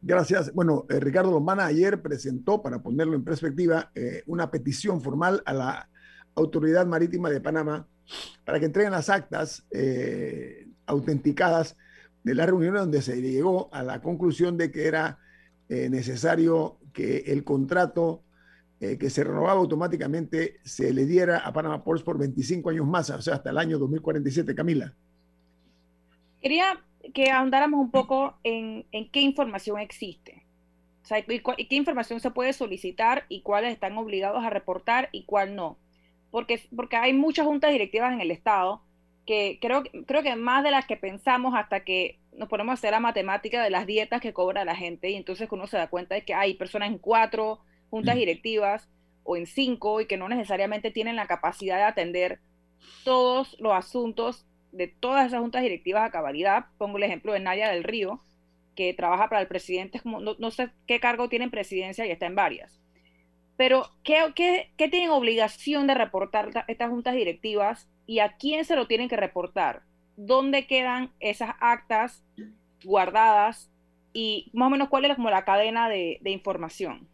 [0.00, 0.54] Gracias.
[0.54, 5.52] Bueno, eh, Ricardo Lombana ayer presentó, para ponerlo en perspectiva, eh, una petición formal a
[5.52, 5.89] la
[6.34, 7.86] Autoridad Marítima de Panamá
[8.44, 11.76] para que entreguen las actas eh, autenticadas
[12.24, 15.18] de la reunión donde se llegó a la conclusión de que era
[15.68, 18.24] necesario que el contrato
[18.82, 23.10] eh, que se renovaba automáticamente se le diera a Panama Ports por 25 años más,
[23.10, 24.94] o sea, hasta el año 2047, Camila.
[26.40, 30.46] Quería que ahondáramos un poco en, qué información existe.
[31.02, 35.54] O sea, qué información se puede solicitar y cuáles están obligados a reportar y cuál
[35.54, 35.76] no.
[36.30, 38.82] Porque, porque hay muchas juntas directivas en el Estado
[39.26, 42.92] que creo, creo que más de las que pensamos hasta que nos ponemos a hacer
[42.92, 46.14] la matemática de las dietas que cobra la gente y entonces uno se da cuenta
[46.14, 48.88] de que hay personas en cuatro juntas directivas
[49.24, 52.40] o en cinco y que no necesariamente tienen la capacidad de atender
[53.04, 56.66] todos los asuntos de todas esas juntas directivas a cabalidad.
[56.78, 58.20] Pongo el ejemplo de Nadia del Río,
[58.74, 62.26] que trabaja para el presidente, como, no, sé qué cargo tiene en presidencia y está
[62.26, 62.80] en varias.
[63.60, 69.10] Pero, ¿qué, tienen obligación de reportar estas juntas directivas y a quién se lo tienen
[69.10, 69.82] que reportar?
[70.16, 72.24] ¿Dónde quedan esas actas
[72.82, 73.70] guardadas?
[74.14, 77.06] Y más o menos cuál es como la cadena de, de información.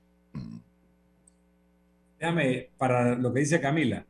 [2.20, 4.06] Déjame, para lo que dice Camila,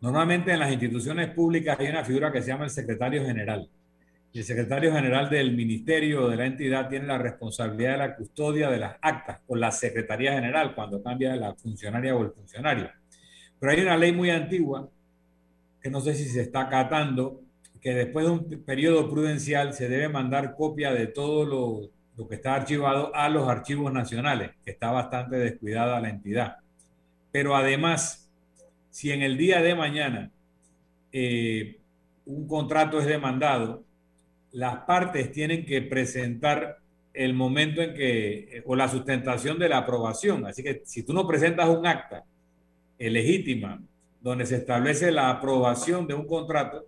[0.00, 3.68] normalmente en las instituciones públicas hay una figura que se llama el secretario general.
[4.32, 8.78] El secretario general del ministerio de la entidad tiene la responsabilidad de la custodia de
[8.78, 12.90] las actas o la secretaría general cuando cambia la funcionaria o el funcionario.
[13.58, 14.88] Pero hay una ley muy antigua
[15.82, 17.40] que no sé si se está acatando,
[17.80, 22.36] que después de un periodo prudencial se debe mandar copia de todo lo, lo que
[22.36, 26.58] está archivado a los archivos nacionales, que está bastante descuidada la entidad.
[27.32, 28.30] Pero además,
[28.90, 30.30] si en el día de mañana
[31.12, 31.80] eh,
[32.26, 33.84] un contrato es demandado,
[34.52, 36.78] las partes tienen que presentar
[37.12, 40.46] el momento en que, eh, o la sustentación de la aprobación.
[40.46, 42.24] Así que si tú no presentas un acta
[42.98, 43.80] legítima
[44.20, 46.84] donde se establece la aprobación de un contrato,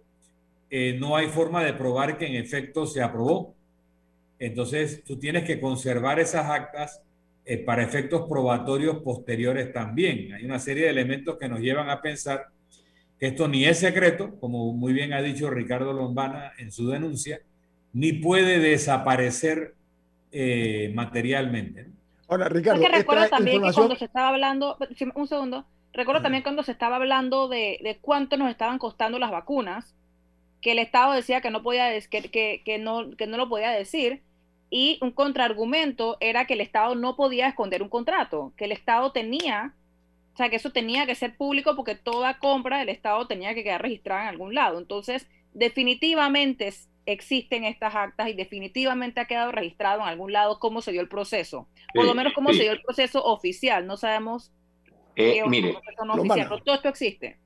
[0.74, 3.54] eh, no hay forma de probar que en efecto se aprobó.
[4.38, 7.02] Entonces, tú tienes que conservar esas actas
[7.44, 10.32] eh, para efectos probatorios posteriores también.
[10.32, 12.46] Hay una serie de elementos que nos llevan a pensar
[13.18, 17.40] que esto ni es secreto, como muy bien ha dicho Ricardo Lombana en su denuncia,
[17.92, 19.74] ni puede desaparecer
[20.30, 21.86] eh, materialmente.
[22.28, 24.78] Ahora, Ricardo, Porque recuerdo también que cuando se estaba hablando,
[25.14, 29.30] un segundo, recuerdo también cuando se estaba hablando de, de, cuánto nos estaban costando las
[29.30, 29.94] vacunas,
[30.62, 33.70] que el Estado decía que no podía que, que, que no, que no lo podía
[33.70, 34.22] decir,
[34.70, 39.12] y un contraargumento era que el Estado no podía esconder un contrato, que el Estado
[39.12, 39.74] tenía,
[40.32, 43.64] o sea, que eso tenía que ser público porque toda compra del Estado tenía que
[43.64, 44.78] quedar registrada en algún lado.
[44.78, 46.72] Entonces, definitivamente
[47.06, 51.08] existen estas actas y definitivamente ha quedado registrado en algún lado cómo se dio el
[51.08, 53.86] proceso, por lo menos cómo se dio el proceso oficial.
[53.86, 54.52] No sabemos
[55.14, 55.76] Eh, mire,
[56.64, 57.38] todo esto existe.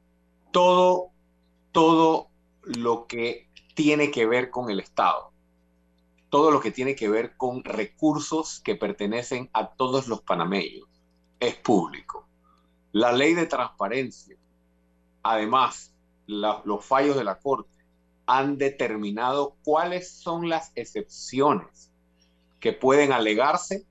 [0.53, 1.11] Todo,
[1.73, 2.29] todo
[2.63, 5.33] lo que tiene que ver con el Estado,
[6.31, 10.89] todo lo que tiene que ver con recursos que pertenecen a todos los panameños,
[11.41, 12.27] es público.
[12.93, 14.37] La ley de transparencia,
[15.23, 15.93] además,
[16.27, 17.76] los fallos de la Corte
[18.27, 21.93] han determinado cuáles son las excepciones
[22.61, 23.87] que pueden alegarse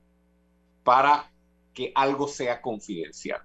[0.83, 1.31] para
[1.73, 3.41] que algo sea confidencial.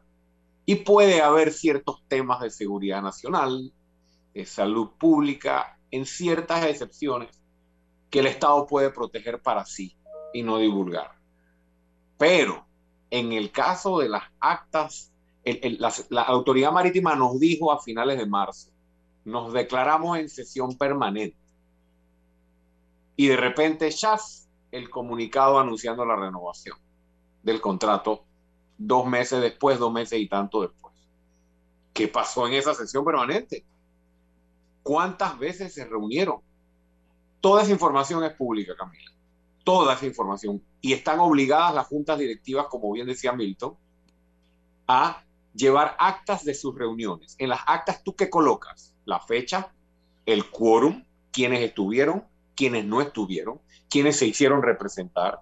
[0.67, 3.73] Y puede haber ciertos temas de seguridad nacional,
[4.35, 7.41] de salud pública, en ciertas excepciones
[8.11, 9.97] que el Estado puede proteger para sí
[10.33, 11.13] y no divulgar.
[12.19, 12.67] Pero
[13.11, 15.13] en el caso de las actas,
[16.11, 18.71] la, Autoridad Marítima nos dijo a finales de marzo,
[19.25, 21.37] nos declaramos en sesión permanente.
[23.17, 26.79] Y de repente, chas, el comunicado anunciando la renovación
[27.43, 28.25] del contrato
[28.79, 30.95] dos meses después, dos meses y tanto después.
[31.93, 33.65] ¿Qué pasó en esa sesión permanente?
[34.83, 36.41] ¿Cuántas veces se reunieron?
[37.41, 39.11] Toda esa información es pública, Camila.
[39.65, 40.63] Toda esa información.
[40.81, 43.77] Y están obligadas las juntas directivas, como bien decía Milton,
[44.87, 45.23] a
[45.55, 47.35] llevar actas de sus reuniones.
[47.39, 48.90] En las actas, ¿tú qué colocas?
[49.11, 49.73] La fecha,
[50.25, 52.23] el quórum, quienes estuvieron,
[52.55, 55.41] quienes no estuvieron, quienes se hicieron representar,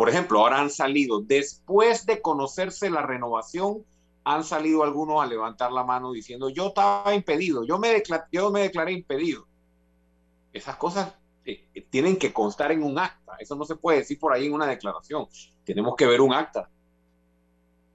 [0.00, 3.84] por ejemplo, ahora han salido, después de conocerse la renovación,
[4.24, 8.50] han salido algunos a levantar la mano diciendo, yo estaba impedido, yo me, declaré, yo
[8.50, 9.46] me declaré impedido.
[10.52, 11.14] Esas cosas
[11.44, 14.46] eh, eh, tienen que constar en un acta, eso no se puede decir por ahí
[14.46, 15.28] en una declaración,
[15.64, 16.68] tenemos que ver un acta.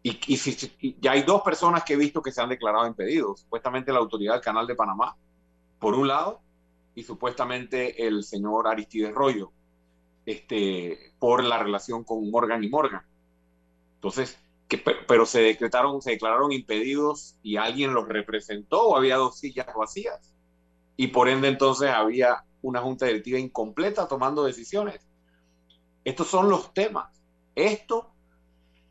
[0.07, 3.91] Y, si, ya hay dos personas que he visto que se han declarado impedidos, supuestamente
[3.91, 5.17] la autoridad del Canal de Panamá,
[5.79, 6.41] por un lado,
[6.93, 9.51] y supuestamente el señor Aristides Rollo,
[10.27, 13.01] este, por la relación con Morgan y Morgan.
[13.95, 14.37] Entonces,
[14.67, 19.65] que, pero se decretaron, se declararon impedidos y alguien los representó o había dos sillas
[19.75, 20.35] vacías.
[20.97, 24.99] Y por ende entonces había una junta directiva incompleta tomando decisiones.
[26.03, 27.23] Estos son los temas.
[27.55, 28.11] Esto,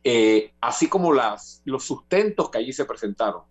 [0.05, 3.43] eh, así como los sustentos que allí se presentaron.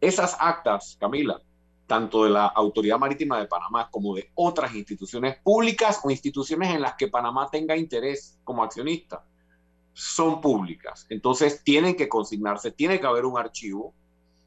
[0.00, 1.40] Esas actas, Camila,
[1.86, 6.82] tanto de la Autoridad Marítima de Panamá como de otras instituciones públicas o instituciones en
[6.82, 9.24] las que Panamá tenga interés como accionista,
[9.92, 11.06] son públicas.
[11.10, 13.94] Entonces tienen que consignarse, tiene que haber un archivo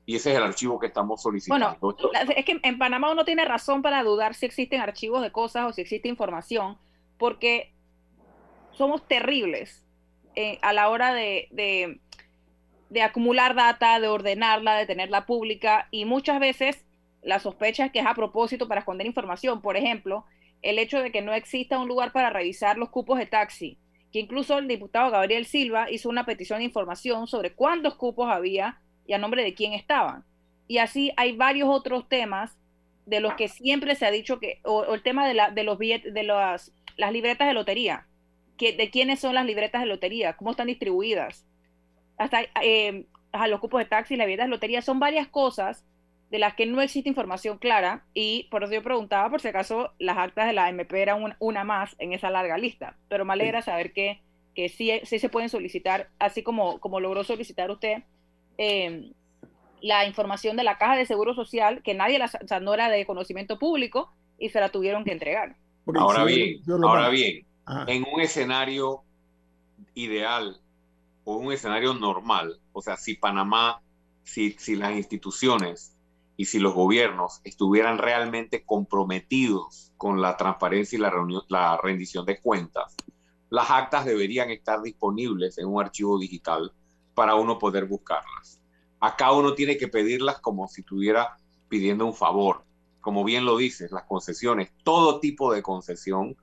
[0.06, 1.78] y ese es el archivo que estamos solicitando.
[1.80, 5.70] Bueno, es que en Panamá uno tiene razón para dudar si existen archivos de cosas
[5.70, 6.78] o si existe información,
[7.18, 7.74] porque
[8.74, 9.86] somos terribles
[10.36, 11.48] eh, a la hora de,
[12.90, 16.86] de, acumular data, de ordenarla, de tenerla pública y muchas veces
[17.22, 19.62] la sospecha es que es a propósito para esconder información.
[19.62, 20.26] Por ejemplo,
[20.62, 23.78] el hecho de que no exista un lugar para revisar los cupos de taxi,
[24.12, 28.80] que incluso el diputado Gabriel Silva hizo una petición de información sobre cuántos cupos había
[29.06, 30.24] y a nombre de quién estaban.
[30.68, 32.58] Y así hay varios otros temas
[33.06, 35.78] de los que siempre se ha dicho que, o, el tema de, la, de los
[35.78, 36.72] billetes, de las
[37.12, 38.08] libretas de lotería,
[38.58, 41.46] que, de quiénes son las libretas de lotería, cómo están distribuidas,
[42.18, 45.86] hasta eh, a los cupos de taxi, las libretas de lotería, son varias cosas
[46.30, 49.92] de las que no existe información clara y por eso yo preguntaba por si acaso
[50.00, 53.62] las actas de la MP eran una más en esa larga lista, pero me alegra
[53.62, 54.22] saber que,
[54.56, 58.04] que sí, sí, se pueden solicitar, así como, como logró solicitar usted
[58.58, 59.14] em,
[59.82, 62.90] la información de la caja de seguro social, que nadie la, o sea, no era
[62.90, 65.56] de conocimiento público y se la tuvieron que entregar.
[65.96, 67.46] Ahora bien, ahora bien,
[67.88, 69.04] en un escenario
[69.94, 70.62] ideal
[71.24, 73.82] o un escenario normal, o sea, si Panamá,
[74.24, 75.96] si, si las instituciones
[76.36, 81.12] y si los gobiernos estuvieran realmente comprometidos con la transparencia y la,
[81.48, 82.96] la rendición de cuentas,
[83.50, 86.74] las actas deberían estar disponibles en un archivo digital
[87.14, 88.60] para uno poder buscarlas.
[89.00, 91.38] Acá uno tiene que pedirlas como si estuviera
[91.70, 92.64] pidiendo un favor.
[93.00, 96.36] Como bien lo dices, las concesiones, todo tipo de concesión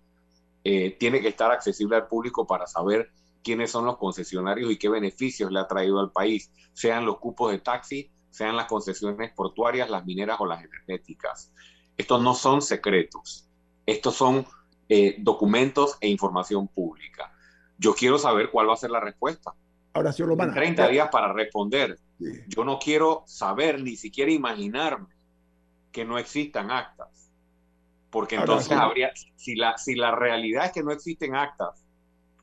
[0.65, 3.11] eh, tiene que estar accesible al público para saber
[3.43, 7.53] quiénes son los concesionarios y qué beneficios le ha traído al país, sean los cupos
[7.53, 11.53] de taxi sean las concesiones portuarias, las mineras o las energéticas.
[11.97, 13.49] Estos no son secretos,
[13.85, 14.47] estos son
[14.89, 17.33] eh, documentos e información pública.
[17.77, 19.53] Yo quiero saber cuál va a ser la respuesta.
[19.93, 21.99] Ahora sí lo van 30 días para responder.
[22.47, 25.09] Yo no quiero saber, ni siquiera imaginarme
[25.91, 27.20] que no existan actas.
[28.11, 31.85] Porque entonces habría, si la, si la realidad es que no existen actas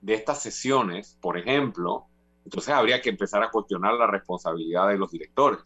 [0.02, 2.08] de estas sesiones, por ejemplo,
[2.46, 5.60] entonces habría que empezar a cuestionar la responsabilidad de los directores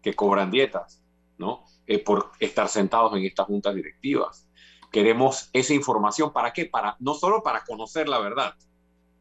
[0.00, 1.02] que cobran dietas,
[1.36, 1.64] ¿no?
[1.86, 4.48] Eh, por estar sentados en estas juntas directivas.
[4.90, 6.66] Queremos esa información, ¿para qué?
[6.66, 8.54] Para, no solo para conocer la verdad,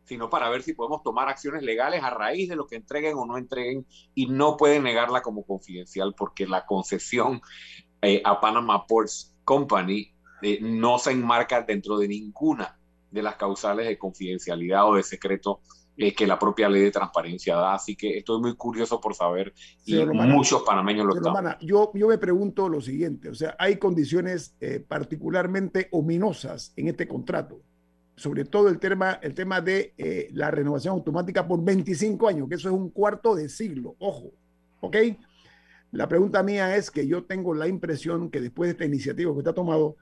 [0.05, 3.25] sino para ver si podemos tomar acciones legales a raíz de lo que entreguen o
[3.25, 7.41] no entreguen y no pueden negarla como confidencial porque la concesión
[8.01, 10.10] eh, a Panama Ports Company
[10.41, 12.77] eh, no se enmarca dentro de ninguna
[13.09, 15.61] de las causales de confidencialidad o de secreto
[15.97, 17.75] eh, que la propia ley de transparencia da.
[17.75, 19.53] Así que estoy muy curioso por saber
[19.85, 21.57] y muchos panameños lo están.
[21.61, 24.55] yo, yo me pregunto lo siguiente, o sea, hay condiciones
[24.87, 27.61] particularmente ominosas en este contrato
[28.21, 32.53] sobre todo el tema, el tema de eh, la renovación automática por 25 años, que
[32.53, 34.31] eso es un cuarto de siglo, ojo,
[34.79, 34.95] ¿ok?
[35.91, 39.39] La pregunta mía es que yo tengo la impresión que después de esta iniciativa que
[39.39, 39.95] usted ha tomado,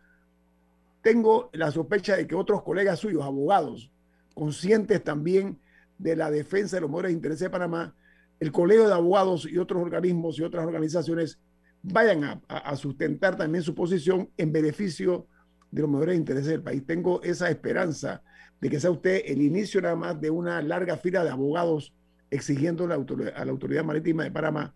[1.01, 3.91] tengo la sospecha de que otros colegas suyos, abogados,
[4.33, 5.59] conscientes también
[5.97, 7.95] de la defensa de los mejores intereses de Panamá,
[8.39, 11.39] el colegio de abogados y otros organismos y otras organizaciones
[11.81, 15.27] vayan a, sustentar también su posición en beneficio
[15.71, 16.85] de los mejores intereses del país.
[16.85, 18.21] Tengo esa esperanza
[18.59, 21.93] de que sea usted el inicio nada más de una larga fila de abogados
[22.29, 24.73] exigiendo a la Autoridad Marítima de Panamá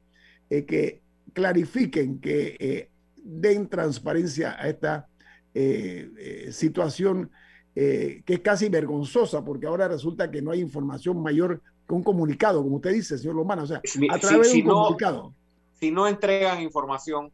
[0.50, 1.02] eh, que
[1.34, 5.08] clarifiquen, que eh, den transparencia a esta
[5.54, 7.32] eh, situación
[7.76, 12.62] que es casi vergonzosa, porque ahora resulta que no hay información mayor que un comunicado,
[12.62, 13.82] como usted dice, señor Lomana, o sea,
[14.12, 15.34] a través de un comunicado.
[15.80, 17.32] Si no entregan información,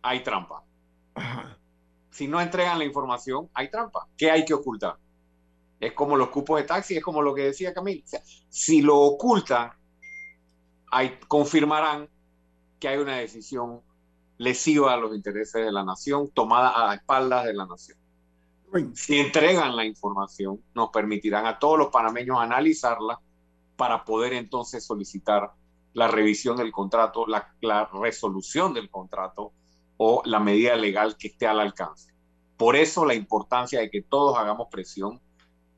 [0.00, 0.64] hay trampa.
[1.14, 1.56] Ajá
[2.16, 4.08] si no entregan la información, hay trampa.
[4.16, 4.96] ¿Qué hay que ocultar?
[5.78, 8.02] Es como los cupos de taxi, es como lo que decía Camil.
[8.48, 9.72] si lo ocultan,
[10.90, 12.08] hay, confirmarán
[12.80, 13.82] que hay una decisión
[14.38, 17.98] lesiva a los intereses de la nación, tomada a espaldas de la nación.
[18.94, 23.20] Si entregan la información, nos permitirán a todos los panameños analizarla
[23.76, 25.52] para poder entonces solicitar
[25.94, 29.52] la revisión del contrato, la, la resolución del contrato
[29.96, 32.12] o la medida legal que esté al alcance.
[32.56, 35.20] Por eso la importancia de que todos hagamos presión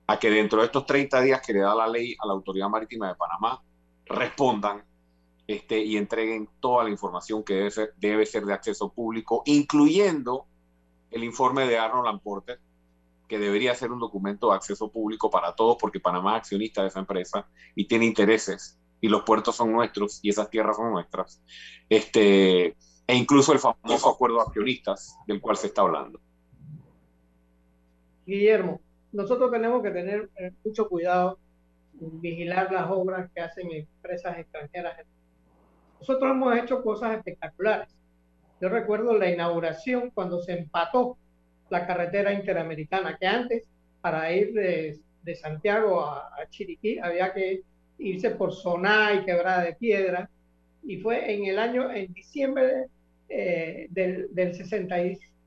[0.06, 2.68] a que dentro de estos 30 días que le da la ley a la Autoridad
[2.68, 3.62] Marítima de Panamá
[4.06, 4.82] respondan
[5.48, 10.46] este, y entreguen toda la información que debe ser, debe ser de acceso público, incluyendo
[11.10, 12.60] el informe de Arnold Lamporter,
[13.26, 16.88] que debería ser un documento de acceso público para todos, porque Panamá es accionista de
[16.88, 21.42] esa empresa y tiene intereses, y los puertos son nuestros y esas tierras son nuestras.
[21.88, 22.76] Este,
[23.06, 26.20] e incluso el famoso acuerdo de accionistas del cual se está hablando.
[28.26, 28.82] Guillermo,
[29.12, 31.38] nosotros tenemos que tener eh, mucho cuidado
[31.98, 35.06] en vigilar las obras que hacen empresas extranjeras.
[36.00, 37.88] Nosotros hemos hecho cosas espectaculares.
[38.60, 41.16] Yo recuerdo la inauguración cuando se empató
[41.70, 43.64] la carretera interamericana, que antes
[44.00, 45.00] para ir de,
[45.34, 47.62] Santiago a, Chiriquí había que
[47.98, 50.30] irse por Soná y Quebrada de Piedra,
[50.82, 52.86] y fue en el año, en diciembre
[53.28, 54.96] eh, del, del, 60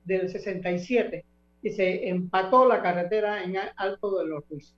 [0.06, 1.26] del 67
[1.64, 4.74] y se empató la carretera en Alto de los Ruiz.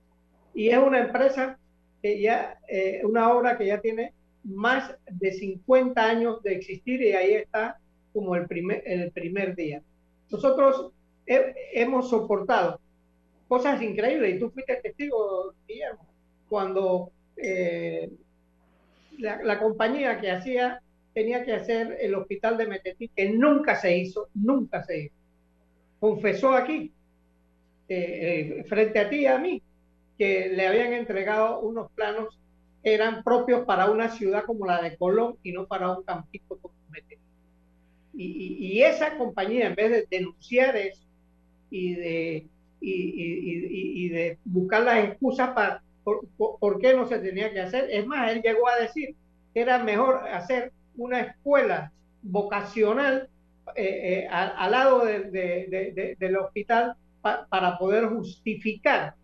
[0.54, 1.58] Y es una empresa
[2.02, 4.12] que ya, eh, una obra que ya tiene
[4.44, 7.78] más de 50 años de existir y ahí está
[8.12, 9.82] como el primer, el primer día.
[10.30, 10.92] Nosotros
[11.26, 12.80] hemos soportado
[13.48, 16.06] cosas increíbles y tú fuiste testigo, Guillermo,
[16.48, 18.10] cuando eh,
[19.18, 20.80] la, compañía que hacía
[21.12, 25.14] tenía que hacer el hospital de Metetí, que nunca se hizo, nunca se hizo.
[26.00, 26.92] Confesó aquí,
[27.88, 29.62] eh, eh, frente a ti y a mí,
[30.18, 32.38] que le habían entregado unos planos
[32.84, 36.74] eran propios para una ciudad como la de Colón y no para un campito como
[36.90, 37.20] Metetí.
[38.12, 41.02] Y, y, esa compañía, en vez de denunciar eso
[41.70, 42.46] y de,
[42.80, 47.88] y, y de buscar las excusas para por, por, qué no se tenía que hacer,
[47.90, 49.16] es más, él llegó a decir
[49.54, 51.90] que era mejor hacer una escuela
[52.22, 53.28] vocacional
[53.74, 59.14] eh, eh, al, lado del hospital para poder justificar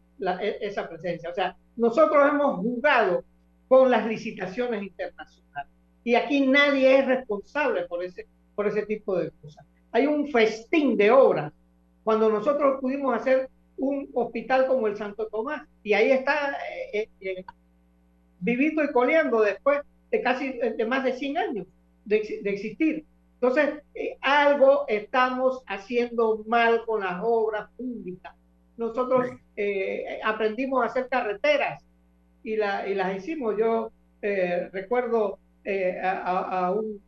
[0.40, 1.30] e, esa presencia.
[1.30, 3.22] O sea, nosotros hemos jugado
[3.70, 9.30] con las licitaciones internacionales y aquí nadie es responsable por ese, por ese tipo de
[9.30, 9.64] cosas.
[9.92, 11.52] Hay un festín de obras
[12.02, 16.58] cuando nosotros pudimos hacer un hospital como el Santo Tomás y ahí está
[16.92, 17.08] eh,
[18.40, 21.66] vivito y coleando después de casi de más de 100 años
[22.04, 23.04] de, de existir.
[23.34, 28.34] Entonces, eh, algo estamos haciendo mal con las obras públicas.
[28.76, 31.84] Nosotros eh, aprendimos a hacer carreteras
[32.42, 33.56] y, la, y las hicimos.
[33.58, 33.90] Yo
[34.22, 35.38] eh, recuerdo
[36.02, 37.02] a, un,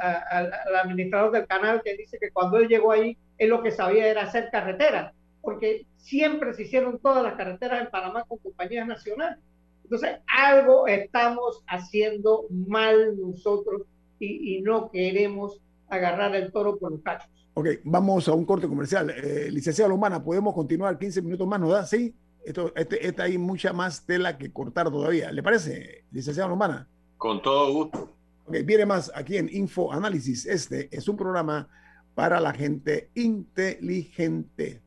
[0.00, 4.06] al administrador del canal que dice que cuando él llegó ahí, él lo que sabía
[4.06, 9.38] era hacer carreteras, porque siempre se hicieron todas las carreteras en Panamá con compañías nacionales.
[9.84, 13.82] Entonces, algo estamos haciendo mal nosotros
[14.20, 17.30] y, no queremos agarrar el toro por los cachos.
[17.54, 19.10] Ok, vamos a un corte comercial.
[19.10, 21.86] Eh, licenciada Lomana, podemos continuar 15 minutos más, ¿no da?
[21.86, 22.14] Sí.
[22.48, 25.30] Esto, este, esta hay mucha más tela que cortar todavía.
[25.30, 26.88] ¿Le parece, licenciado Lombana?
[27.18, 28.16] Con todo gusto.
[28.46, 30.46] viene más aquí en Info Análisis.
[30.46, 31.68] Este es un programa
[32.14, 34.82] para la gente inteligente.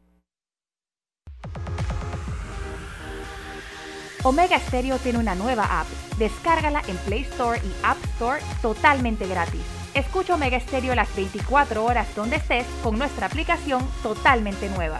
[4.23, 5.87] Omega Stereo tiene una nueva app.
[6.17, 9.61] Descárgala en Play Store y App Store totalmente gratis.
[9.93, 14.99] Escucha Omega Stereo las 24 horas donde estés con nuestra aplicación totalmente nueva.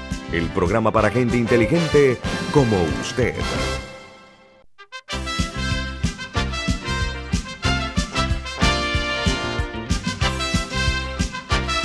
[0.33, 2.17] el programa para gente inteligente
[2.53, 3.33] como usted.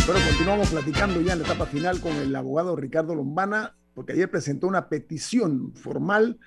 [0.06, 4.30] Bueno, continuamos platicando ya en la etapa final con el abogado Ricardo Lombana, porque ayer
[4.30, 6.38] presentó una petición formal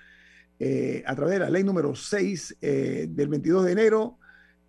[0.59, 4.19] eh, a través de la ley número 6 eh, del 22 de enero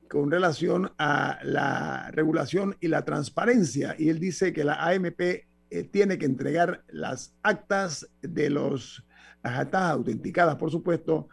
[0.08, 3.94] con relación a la regulación y la transparencia.
[3.96, 9.04] Y él dice que la AMP eh, tiene que entregar las actas de los,
[9.42, 11.28] las actas autenticadas, por supuesto,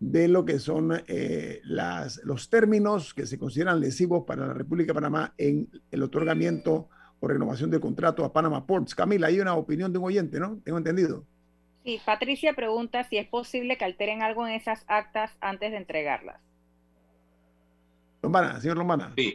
[0.00, 4.88] de lo que son eh, las, los términos que se consideran lesivos para la República
[4.88, 6.88] de Panamá en el otorgamiento
[7.20, 8.94] o renovación del contrato a Panama Ports.
[8.94, 10.58] Camila, hay una opinión de un oyente, ¿no?
[10.64, 11.24] Tengo entendido.
[11.84, 16.40] Sí, Patricia pregunta si es posible que alteren algo en esas actas antes de entregarlas.
[18.22, 19.12] Lombana, señor Lombana.
[19.16, 19.34] Sí,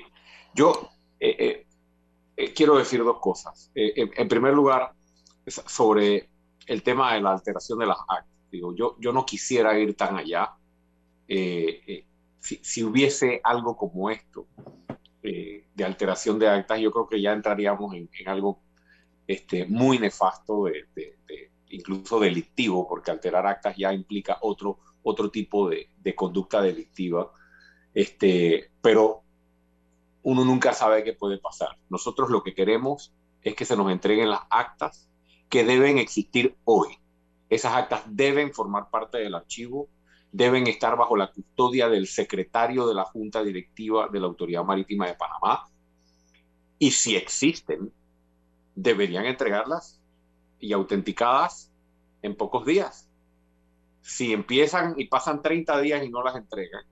[0.56, 0.90] yo
[1.20, 1.66] eh, eh,
[2.56, 3.72] quiero decir dos cosas.
[3.76, 4.94] Eh, en, primer lugar,
[5.48, 6.30] sobre
[6.66, 8.28] el tema de la alteración de las actas.
[8.52, 10.54] Digo, yo, yo no quisiera ir tan allá.
[11.28, 12.06] Eh,
[12.40, 14.48] si, hubiese algo como esto
[15.22, 18.62] de alteración de actas, yo creo que ya entraríamos en, algo
[19.28, 20.88] este, muy nefasto, de,
[21.70, 27.32] incluso delictivo, porque alterar actas ya implica otro, otro tipo de, conducta delictiva.
[27.94, 29.24] Este, pero
[30.24, 31.78] uno nunca sabe qué puede pasar.
[31.90, 35.10] Nosotros lo que queremos es que se nos entreguen las actas
[35.50, 36.98] que deben existir hoy.
[37.50, 39.90] Esas actas deben formar parte del archivo,
[40.32, 45.08] deben estar bajo la custodia del secretario de la Junta Directiva de la Autoridad Marítima
[45.08, 45.68] de Panamá.
[46.78, 47.92] Y si existen,
[48.76, 50.00] deberían entregarlas
[50.60, 51.72] y autenticadas
[52.22, 53.10] en pocos días.
[54.02, 56.84] Si empiezan y pasan 30 días y no las entregan,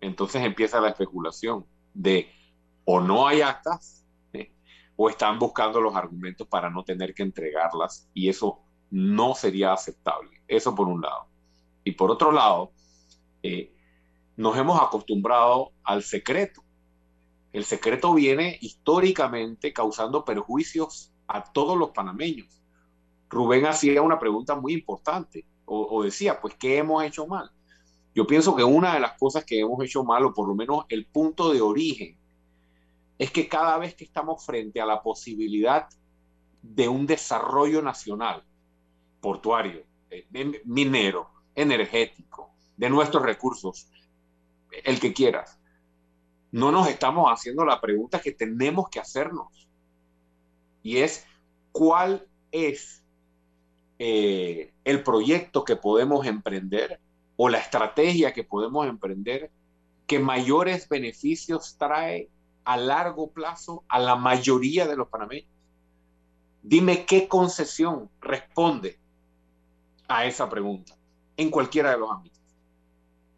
[0.00, 2.28] entonces empieza la especulación de
[2.84, 4.04] o no hay actas
[4.96, 8.60] o están buscando los argumentos para no tener que entregarlas y eso
[8.90, 10.42] no sería aceptable.
[10.46, 11.26] Eso por un lado.
[11.82, 12.70] Y por otro lado,
[13.42, 13.72] eh,
[14.36, 16.62] nos hemos acostumbrado al secreto.
[17.52, 22.62] El secreto viene históricamente causando perjuicios a todos los panameños.
[23.28, 27.50] Rubén hacía una pregunta muy importante o, o decía, pues, ¿qué hemos hecho mal?
[28.14, 30.84] Yo pienso que una de las cosas que hemos hecho mal, o por lo menos
[30.88, 32.16] el punto de origen
[33.18, 35.88] es que cada vez que estamos frente a la posibilidad
[36.62, 38.44] de un desarrollo nacional,
[39.20, 40.26] portuario, eh,
[40.64, 43.88] minero, energético, de nuestros recursos,
[44.84, 45.58] el que quieras,
[46.50, 49.68] no nos estamos haciendo la pregunta que tenemos que hacernos.
[50.82, 51.26] Y es,
[51.72, 53.04] ¿cuál es
[53.98, 57.00] eh, el proyecto que podemos emprender
[57.36, 59.50] o la estrategia que podemos emprender
[60.06, 62.28] que mayores beneficios trae
[62.64, 65.50] a largo plazo a la mayoría de los panameños.
[66.62, 68.98] Dime qué concesión responde
[70.08, 70.94] a esa pregunta
[71.36, 72.40] en cualquiera de los ámbitos.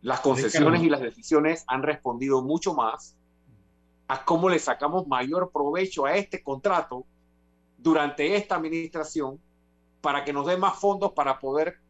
[0.03, 3.16] Las concesiones y las decisiones han respondido mucho más
[4.09, 7.05] a cómo le sacamos mayor provecho a este contrato
[7.77, 9.41] durante esta administración
[10.01, 11.81] para que nos dé más fondos para poder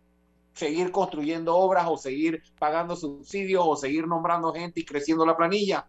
[0.55, 5.87] seguir construyendo obras o seguir pagando subsidios o seguir nombrando gente y creciendo la planilla.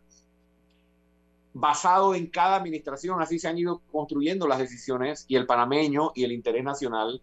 [1.59, 6.23] Basado en cada administración, así se han ido construyendo las decisiones y el panameño y
[6.23, 7.19] el interés nacional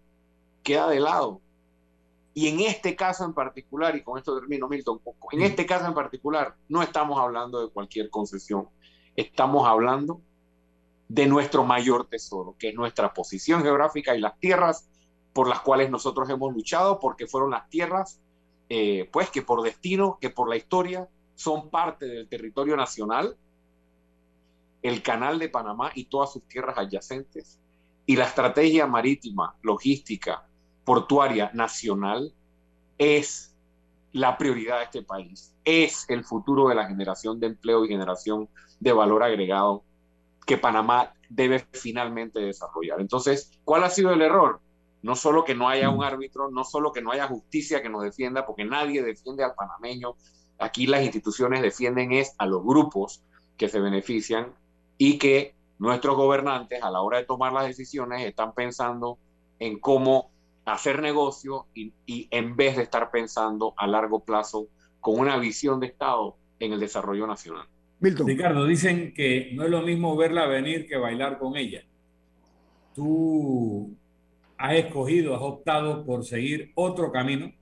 [0.64, 1.40] queda de lado.
[2.34, 5.94] Y en este caso en particular, y con esto termino Milton, en este caso en
[5.94, 8.68] particular no estamos hablando de cualquier concesión,
[9.14, 10.20] estamos hablando
[11.08, 14.88] de nuestro mayor tesoro, que es nuestra posición geográfica y las tierras
[15.32, 18.20] por las cuales nosotros hemos luchado, porque fueron las tierras,
[18.68, 23.36] eh, pues que por destino, que por la historia, son parte del territorio nacional,
[24.84, 27.58] el canal de Panamá y todas sus tierras adyacentes,
[28.04, 30.46] y la estrategia marítima, logística,
[30.84, 32.34] portuaria nacional
[32.98, 33.56] es
[34.12, 38.46] la prioridad de este país, es el futuro de la generación de empleo y generación
[38.78, 39.84] de valor agregado
[40.46, 43.00] que Panamá debe finalmente desarrollar.
[43.00, 44.60] Entonces, ¿cuál ha sido el error?
[45.00, 46.02] No solo que no haya un mm.
[46.02, 50.14] árbitro, no solo que no haya justicia que nos defienda, porque nadie defiende al panameño.
[50.58, 53.22] Aquí las instituciones defienden es a los grupos
[53.56, 54.52] que se benefician
[54.98, 59.18] y que nuestros gobernantes a la hora de tomar las decisiones están pensando
[59.58, 60.30] en cómo
[60.64, 64.68] hacer negocio y, y, en vez de estar pensando a largo plazo
[65.00, 67.66] con una visión de Estado en el desarrollo nacional.
[68.00, 68.26] Milton.
[68.26, 71.82] Ricardo, dicen que no es lo mismo verla venir que bailar con ella.
[72.94, 73.94] Tú
[74.56, 77.52] has escogido, has optado por seguir otro camino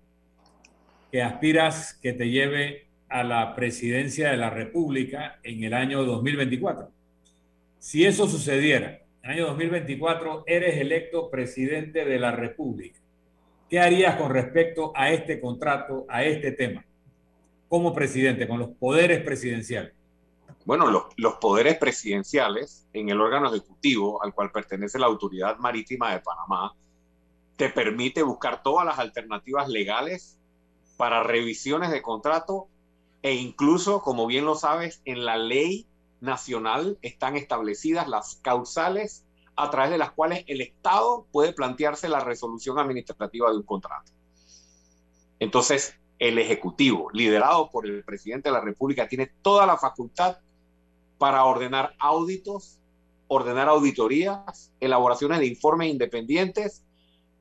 [1.11, 6.91] que aspiras que te lleve a la presidencia de la República en el año 2024.
[7.83, 13.01] Si eso sucediera, en el año 2024 eres electo presidente de la República.
[13.69, 16.87] ¿Qué harías con respecto a este contrato, a este tema,
[17.69, 19.95] como presidente, con los poderes presidenciales?
[20.65, 26.21] Bueno, los, poderes presidenciales en el órgano ejecutivo al cual pertenece la Autoridad Marítima de
[26.21, 26.77] Panamá
[27.57, 30.39] te permite buscar todas las alternativas legales
[30.97, 32.69] para revisiones de contrato
[33.23, 35.89] e incluso, como bien lo sabes, en la ley
[36.23, 42.21] nacional están establecidas las causales a través de las cuales el Estado puede plantearse la
[42.21, 44.13] resolución administrativa de un contrato.
[45.39, 50.39] Entonces, el Ejecutivo, liderado por el presidente de la República, tiene toda la facultad
[51.19, 52.79] para ordenar auditos,
[53.27, 56.85] ordenar auditorías, elaboraciones de informes independientes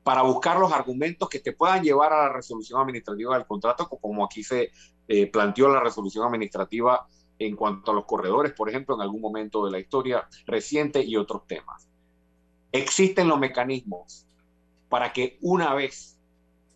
[0.02, 4.24] para buscar los argumentos que te puedan llevar a la resolución administrativa del contrato, como
[4.24, 4.72] aquí se
[5.06, 7.06] eh, planteó la resolución administrativa
[7.46, 11.16] en cuanto a los corredores, por ejemplo, en algún momento de la historia reciente y
[11.16, 11.88] otros temas.
[12.70, 14.26] Existen los mecanismos
[14.88, 16.18] para que una vez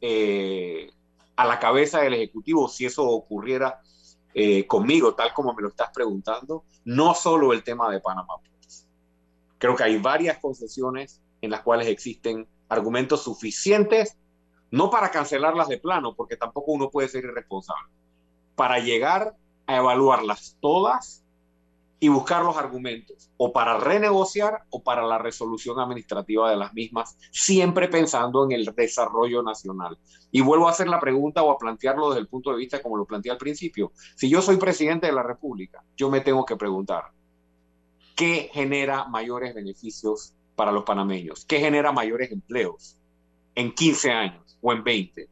[0.00, 0.90] eh,
[1.36, 3.80] a la cabeza del Ejecutivo, si eso ocurriera
[4.34, 8.34] eh, conmigo, tal como me lo estás preguntando, no solo el tema de Panamá
[9.58, 14.16] Creo que hay varias concesiones en las cuales existen argumentos suficientes,
[14.70, 17.90] no para cancelarlas de plano, porque tampoco uno puede ser irresponsable,
[18.54, 19.34] para llegar
[19.66, 21.26] a evaluarlas todas
[21.98, 27.16] y buscar los argumentos, o para renegociar o para la resolución administrativa de las mismas,
[27.30, 29.98] siempre pensando en el desarrollo nacional.
[30.30, 32.98] Y vuelvo a hacer la pregunta o a plantearlo desde el punto de vista como
[32.98, 33.92] lo planteé al principio.
[34.14, 37.04] Si yo soy presidente de la República, yo me tengo que preguntar,
[38.14, 41.46] ¿qué genera mayores beneficios para los panameños?
[41.46, 42.98] ¿Qué genera mayores empleos
[43.54, 45.28] en 15 años o en 20?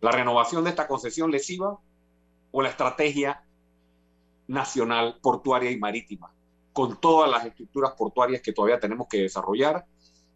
[0.00, 1.78] ¿La renovación de esta concesión lesiva
[2.50, 3.45] o la estrategia
[4.48, 6.32] nacional portuaria y marítima,
[6.72, 9.84] con todas las estructuras portuarias que todavía tenemos que desarrollar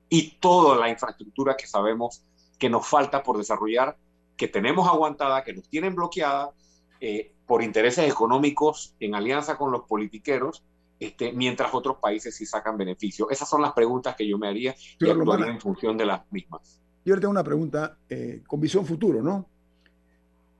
[0.08, 2.24] y toda la infraestructura que sabemos
[2.58, 3.96] que nos falta por desarrollar,
[4.36, 6.50] que tenemos aguantada, que nos tienen bloqueada
[7.00, 10.62] eh, por intereses económicos en alianza con los politiqueros,
[10.98, 13.30] este, mientras otros países sí sacan beneficio.
[13.30, 16.78] Esas son las preguntas que yo me haría y actuaría en función de las mismas.
[17.04, 19.46] Yo le tengo una pregunta eh, con visión futuro, ¿no?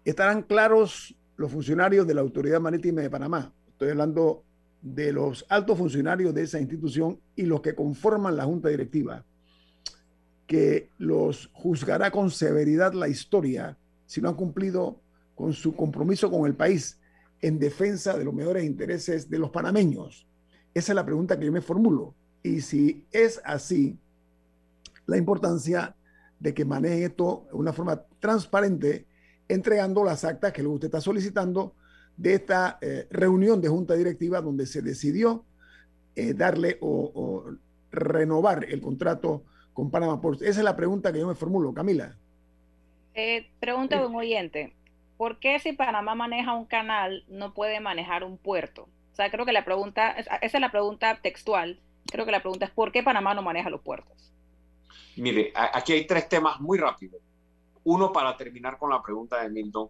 [0.05, 3.51] ¿Estarán claros los funcionarios de la Autoridad Marítima de Panamá.
[3.66, 4.45] Estoy hablando
[4.82, 9.24] de los altos funcionarios de esa institución y los que conforman la junta directiva,
[10.47, 15.01] que los juzgará con severidad la historia si no han cumplido
[15.34, 17.01] con su compromiso con el país
[17.41, 20.26] en defensa de los mejores intereses de los panameños.
[20.74, 22.14] Esa es la pregunta que yo me formulo.
[22.43, 23.99] Y si es así,
[25.07, 25.97] la importancia
[26.38, 29.07] de que manejen esto de una forma transparente
[29.51, 31.74] entregando las actas que usted está solicitando
[32.16, 35.44] de esta eh, reunión de junta directiva donde se decidió
[36.14, 37.44] eh, darle o,
[37.90, 40.42] renovar el contrato con Panama Ports.
[40.42, 42.14] Esa es la pregunta que yo me formulo, Camila.
[43.14, 44.74] Eh, pregunta de un oyente.
[45.16, 48.82] ¿Por qué si Panamá maneja un canal no puede manejar un puerto?
[49.12, 51.80] O sea, creo que la pregunta, esa es la pregunta textual.
[52.07, 54.32] Creo que la pregunta es ¿por qué Panamá no maneja los puertos?
[55.16, 57.20] Mire, aquí hay tres temas muy rápidos.
[57.85, 59.89] Uno, para terminar con la pregunta de Milton,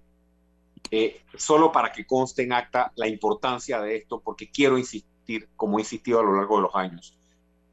[0.91, 5.79] eh, solo para que conste en acta la importancia de esto, porque quiero insistir, como
[5.79, 7.19] he insistido a lo largo de los años,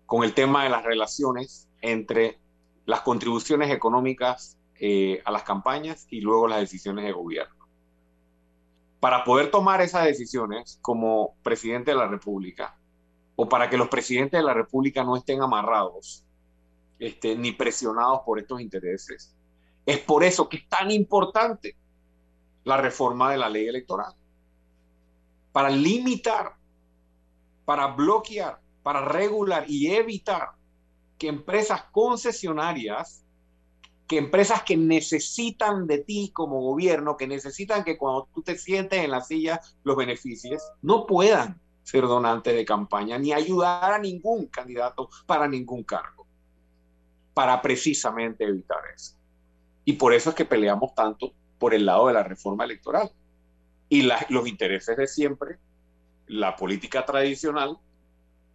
[0.06, 2.40] con el tema de las relaciones entre
[2.86, 7.68] las contribuciones económicas eh, a las campañas y luego las decisiones de gobierno.
[9.00, 12.78] Para poder tomar esas decisiones como presidente de la República,
[13.36, 16.26] o para que los presidentes de la República no estén amarrados
[16.98, 19.37] este, ni presionados por estos intereses,
[19.88, 21.78] es por eso que es tan importante
[22.66, 24.14] la reforma de la ley electoral.
[25.54, 26.56] Para limitar,
[27.64, 30.52] para bloquear, para regular y evitar
[31.18, 33.24] que empresas concesionarias,
[34.08, 39.02] que empresas que necesitan de ti como gobierno, que necesitan que cuando tú te sientes
[39.02, 44.48] en la silla los beneficies, no puedan ser donantes de campaña ni ayudar a ningún
[44.48, 46.28] candidato para ningún cargo,
[47.34, 49.17] para precisamente evitar eso.
[49.88, 53.10] Y por eso es que peleamos tanto por el lado de la reforma electoral.
[53.88, 55.60] Y los intereses de siempre,
[56.28, 57.78] la política tradicional,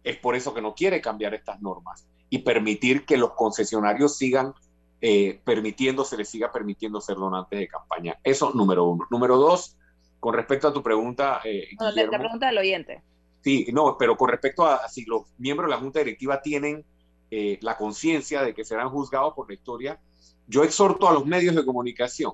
[0.03, 4.53] es por eso que no quiere cambiar estas normas y permitir que los concesionarios sigan
[5.01, 8.15] eh, permitiendo, se les siga permitiendo ser donantes de campaña.
[8.23, 9.07] Eso, número uno.
[9.09, 9.75] Número dos,
[10.19, 11.41] con respecto a tu pregunta.
[11.45, 13.01] Eh, la, pregunta del oyente.
[13.41, 16.85] Sí, no, pero con respecto a si los miembros de la Junta Directiva tienen
[17.31, 19.99] eh, la conciencia de que serán juzgados por la historia,
[20.47, 22.33] yo exhorto a los medios de comunicación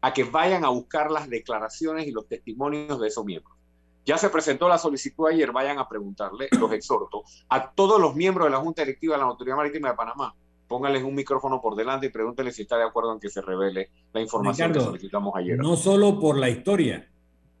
[0.00, 3.56] a que vayan a buscar las declaraciones y los testimonios de esos miembros.
[4.04, 8.46] Ya se presentó la solicitud ayer, vayan a preguntarle, los exhorto, a todos los miembros
[8.46, 10.34] de la Junta Directiva de la Autoridad Marítima de Panamá.
[10.68, 13.90] Pónganles un micrófono por delante y pregúntenle si está de acuerdo en que se revele
[14.12, 15.56] la información que solicitamos ayer.
[15.56, 17.08] No solo por la historia.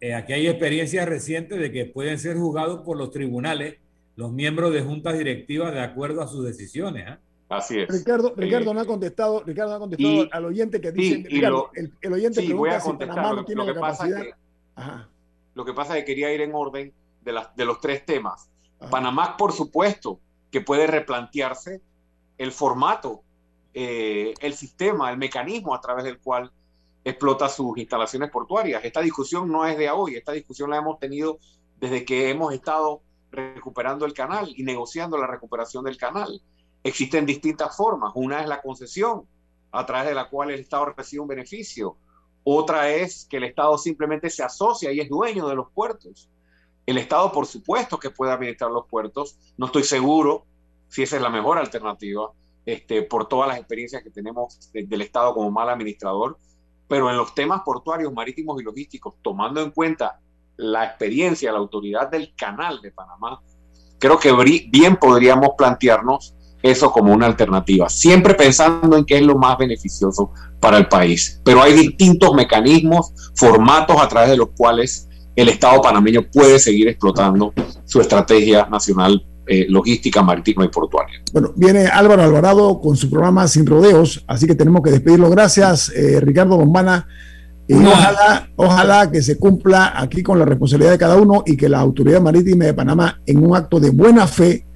[0.00, 3.78] Eh, aquí hay experiencias recientes de que pueden ser juzgados por los tribunales
[4.16, 7.08] los miembros de juntas directivas de acuerdo a sus decisiones.
[7.08, 7.18] ¿eh?
[7.56, 7.88] Así es.
[7.88, 12.42] Ricardo, Ricardo no ha contestado, Ricardo no ha contestado al oyente que dice, el, oyente
[12.42, 14.22] pregunta si Panamá no tiene la capacidad.
[14.74, 15.08] Ajá.
[15.54, 16.92] Lo que pasa es que quería ir en orden
[17.22, 18.50] de, las, de los tres temas.
[18.90, 20.18] Panamá, por supuesto,
[20.50, 21.80] que puede replantearse
[22.38, 23.22] el formato,
[23.72, 26.50] eh, el sistema, el mecanismo a través del cual
[27.04, 28.84] explota sus instalaciones portuarias.
[28.84, 31.38] Esta discusión no es de hoy, esta discusión la hemos tenido
[31.78, 36.40] desde que hemos estado recuperando el canal y negociando la recuperación del canal.
[36.84, 38.12] Existen distintas formas.
[38.14, 39.26] Una es la concesión,
[39.72, 41.96] a través de la cual el Estado recibe un beneficio.
[42.44, 46.28] Otra es que el Estado simplemente se asocia y es dueño de los puertos.
[46.86, 49.38] El Estado, por supuesto, que puede administrar los puertos.
[49.56, 50.44] No estoy seguro
[50.88, 52.30] si esa es la mejor alternativa,
[52.66, 56.38] este, por todas las experiencias que tenemos del Estado como mal administrador.
[56.86, 60.20] Pero en los temas portuarios, marítimos y logísticos, tomando en cuenta
[60.56, 63.40] la experiencia, la autoridad del canal de Panamá,
[63.98, 64.32] creo que
[64.70, 70.32] bien podríamos plantearnos eso como una alternativa, siempre pensando en qué es lo más beneficioso
[70.60, 71.40] para el país.
[71.44, 75.06] Pero hay distintos mecanismos, formatos a través de los cuales
[75.36, 77.52] el Estado panameño puede seguir explotando
[77.84, 81.20] su estrategia nacional eh, logística, marítima y portuaria.
[81.34, 85.28] Bueno, viene Álvaro Alvarado con su programa Sin Rodeos, así que tenemos que despedirlo.
[85.28, 87.06] Gracias, eh, Ricardo Bombana.
[87.68, 91.68] Y ojalá, ojalá que se cumpla aquí con la responsabilidad de cada uno y que
[91.68, 94.66] la Autoridad Marítima de Panamá, en un acto de buena fe,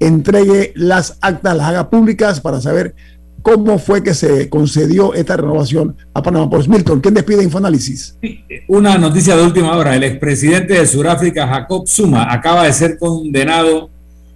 [0.00, 2.94] entregue las actas, las haga públicas para saber
[3.42, 6.50] cómo fue que se concedió esta renovación a Panamá.
[6.50, 8.18] Por Milton, ¿quién despide Infoanálisis?
[8.66, 9.94] Una noticia de última hora.
[9.94, 13.88] El expresidente de Sudáfrica, Jacob Zuma, acaba de ser condenado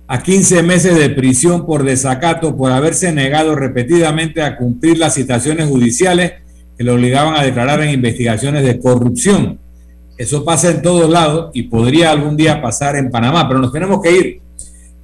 [0.06, 5.68] a 15 meses de prisión por desacato por haberse negado repetidamente a cumplir las citaciones
[5.68, 6.34] judiciales
[6.78, 9.58] que le obligaban a declarar en investigaciones de corrupción.
[10.16, 14.00] Eso pasa en todos lados y podría algún día pasar en Panamá, pero nos tenemos
[14.02, 14.40] que ir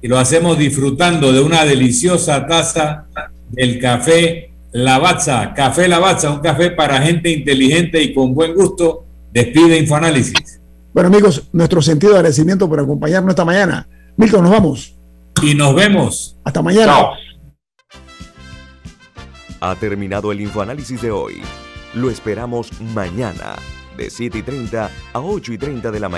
[0.01, 3.05] y lo hacemos disfrutando de una deliciosa taza
[3.49, 5.53] del café Lavazza.
[5.53, 9.05] Café Lavazza, un café para gente inteligente y con buen gusto.
[9.31, 10.61] Despide Infoanálisis.
[10.93, 13.87] Bueno, amigos, nuestro sentido de agradecimiento por acompañarnos esta mañana.
[14.17, 14.95] Milton, nos vamos.
[15.41, 16.37] Y nos vemos.
[16.43, 17.09] Hasta mañana.
[19.59, 21.41] Ha terminado el Infoanálisis de hoy.
[21.93, 23.55] Lo esperamos mañana,
[23.95, 26.15] de 7 y 30 a 8 y 30 de la mañana.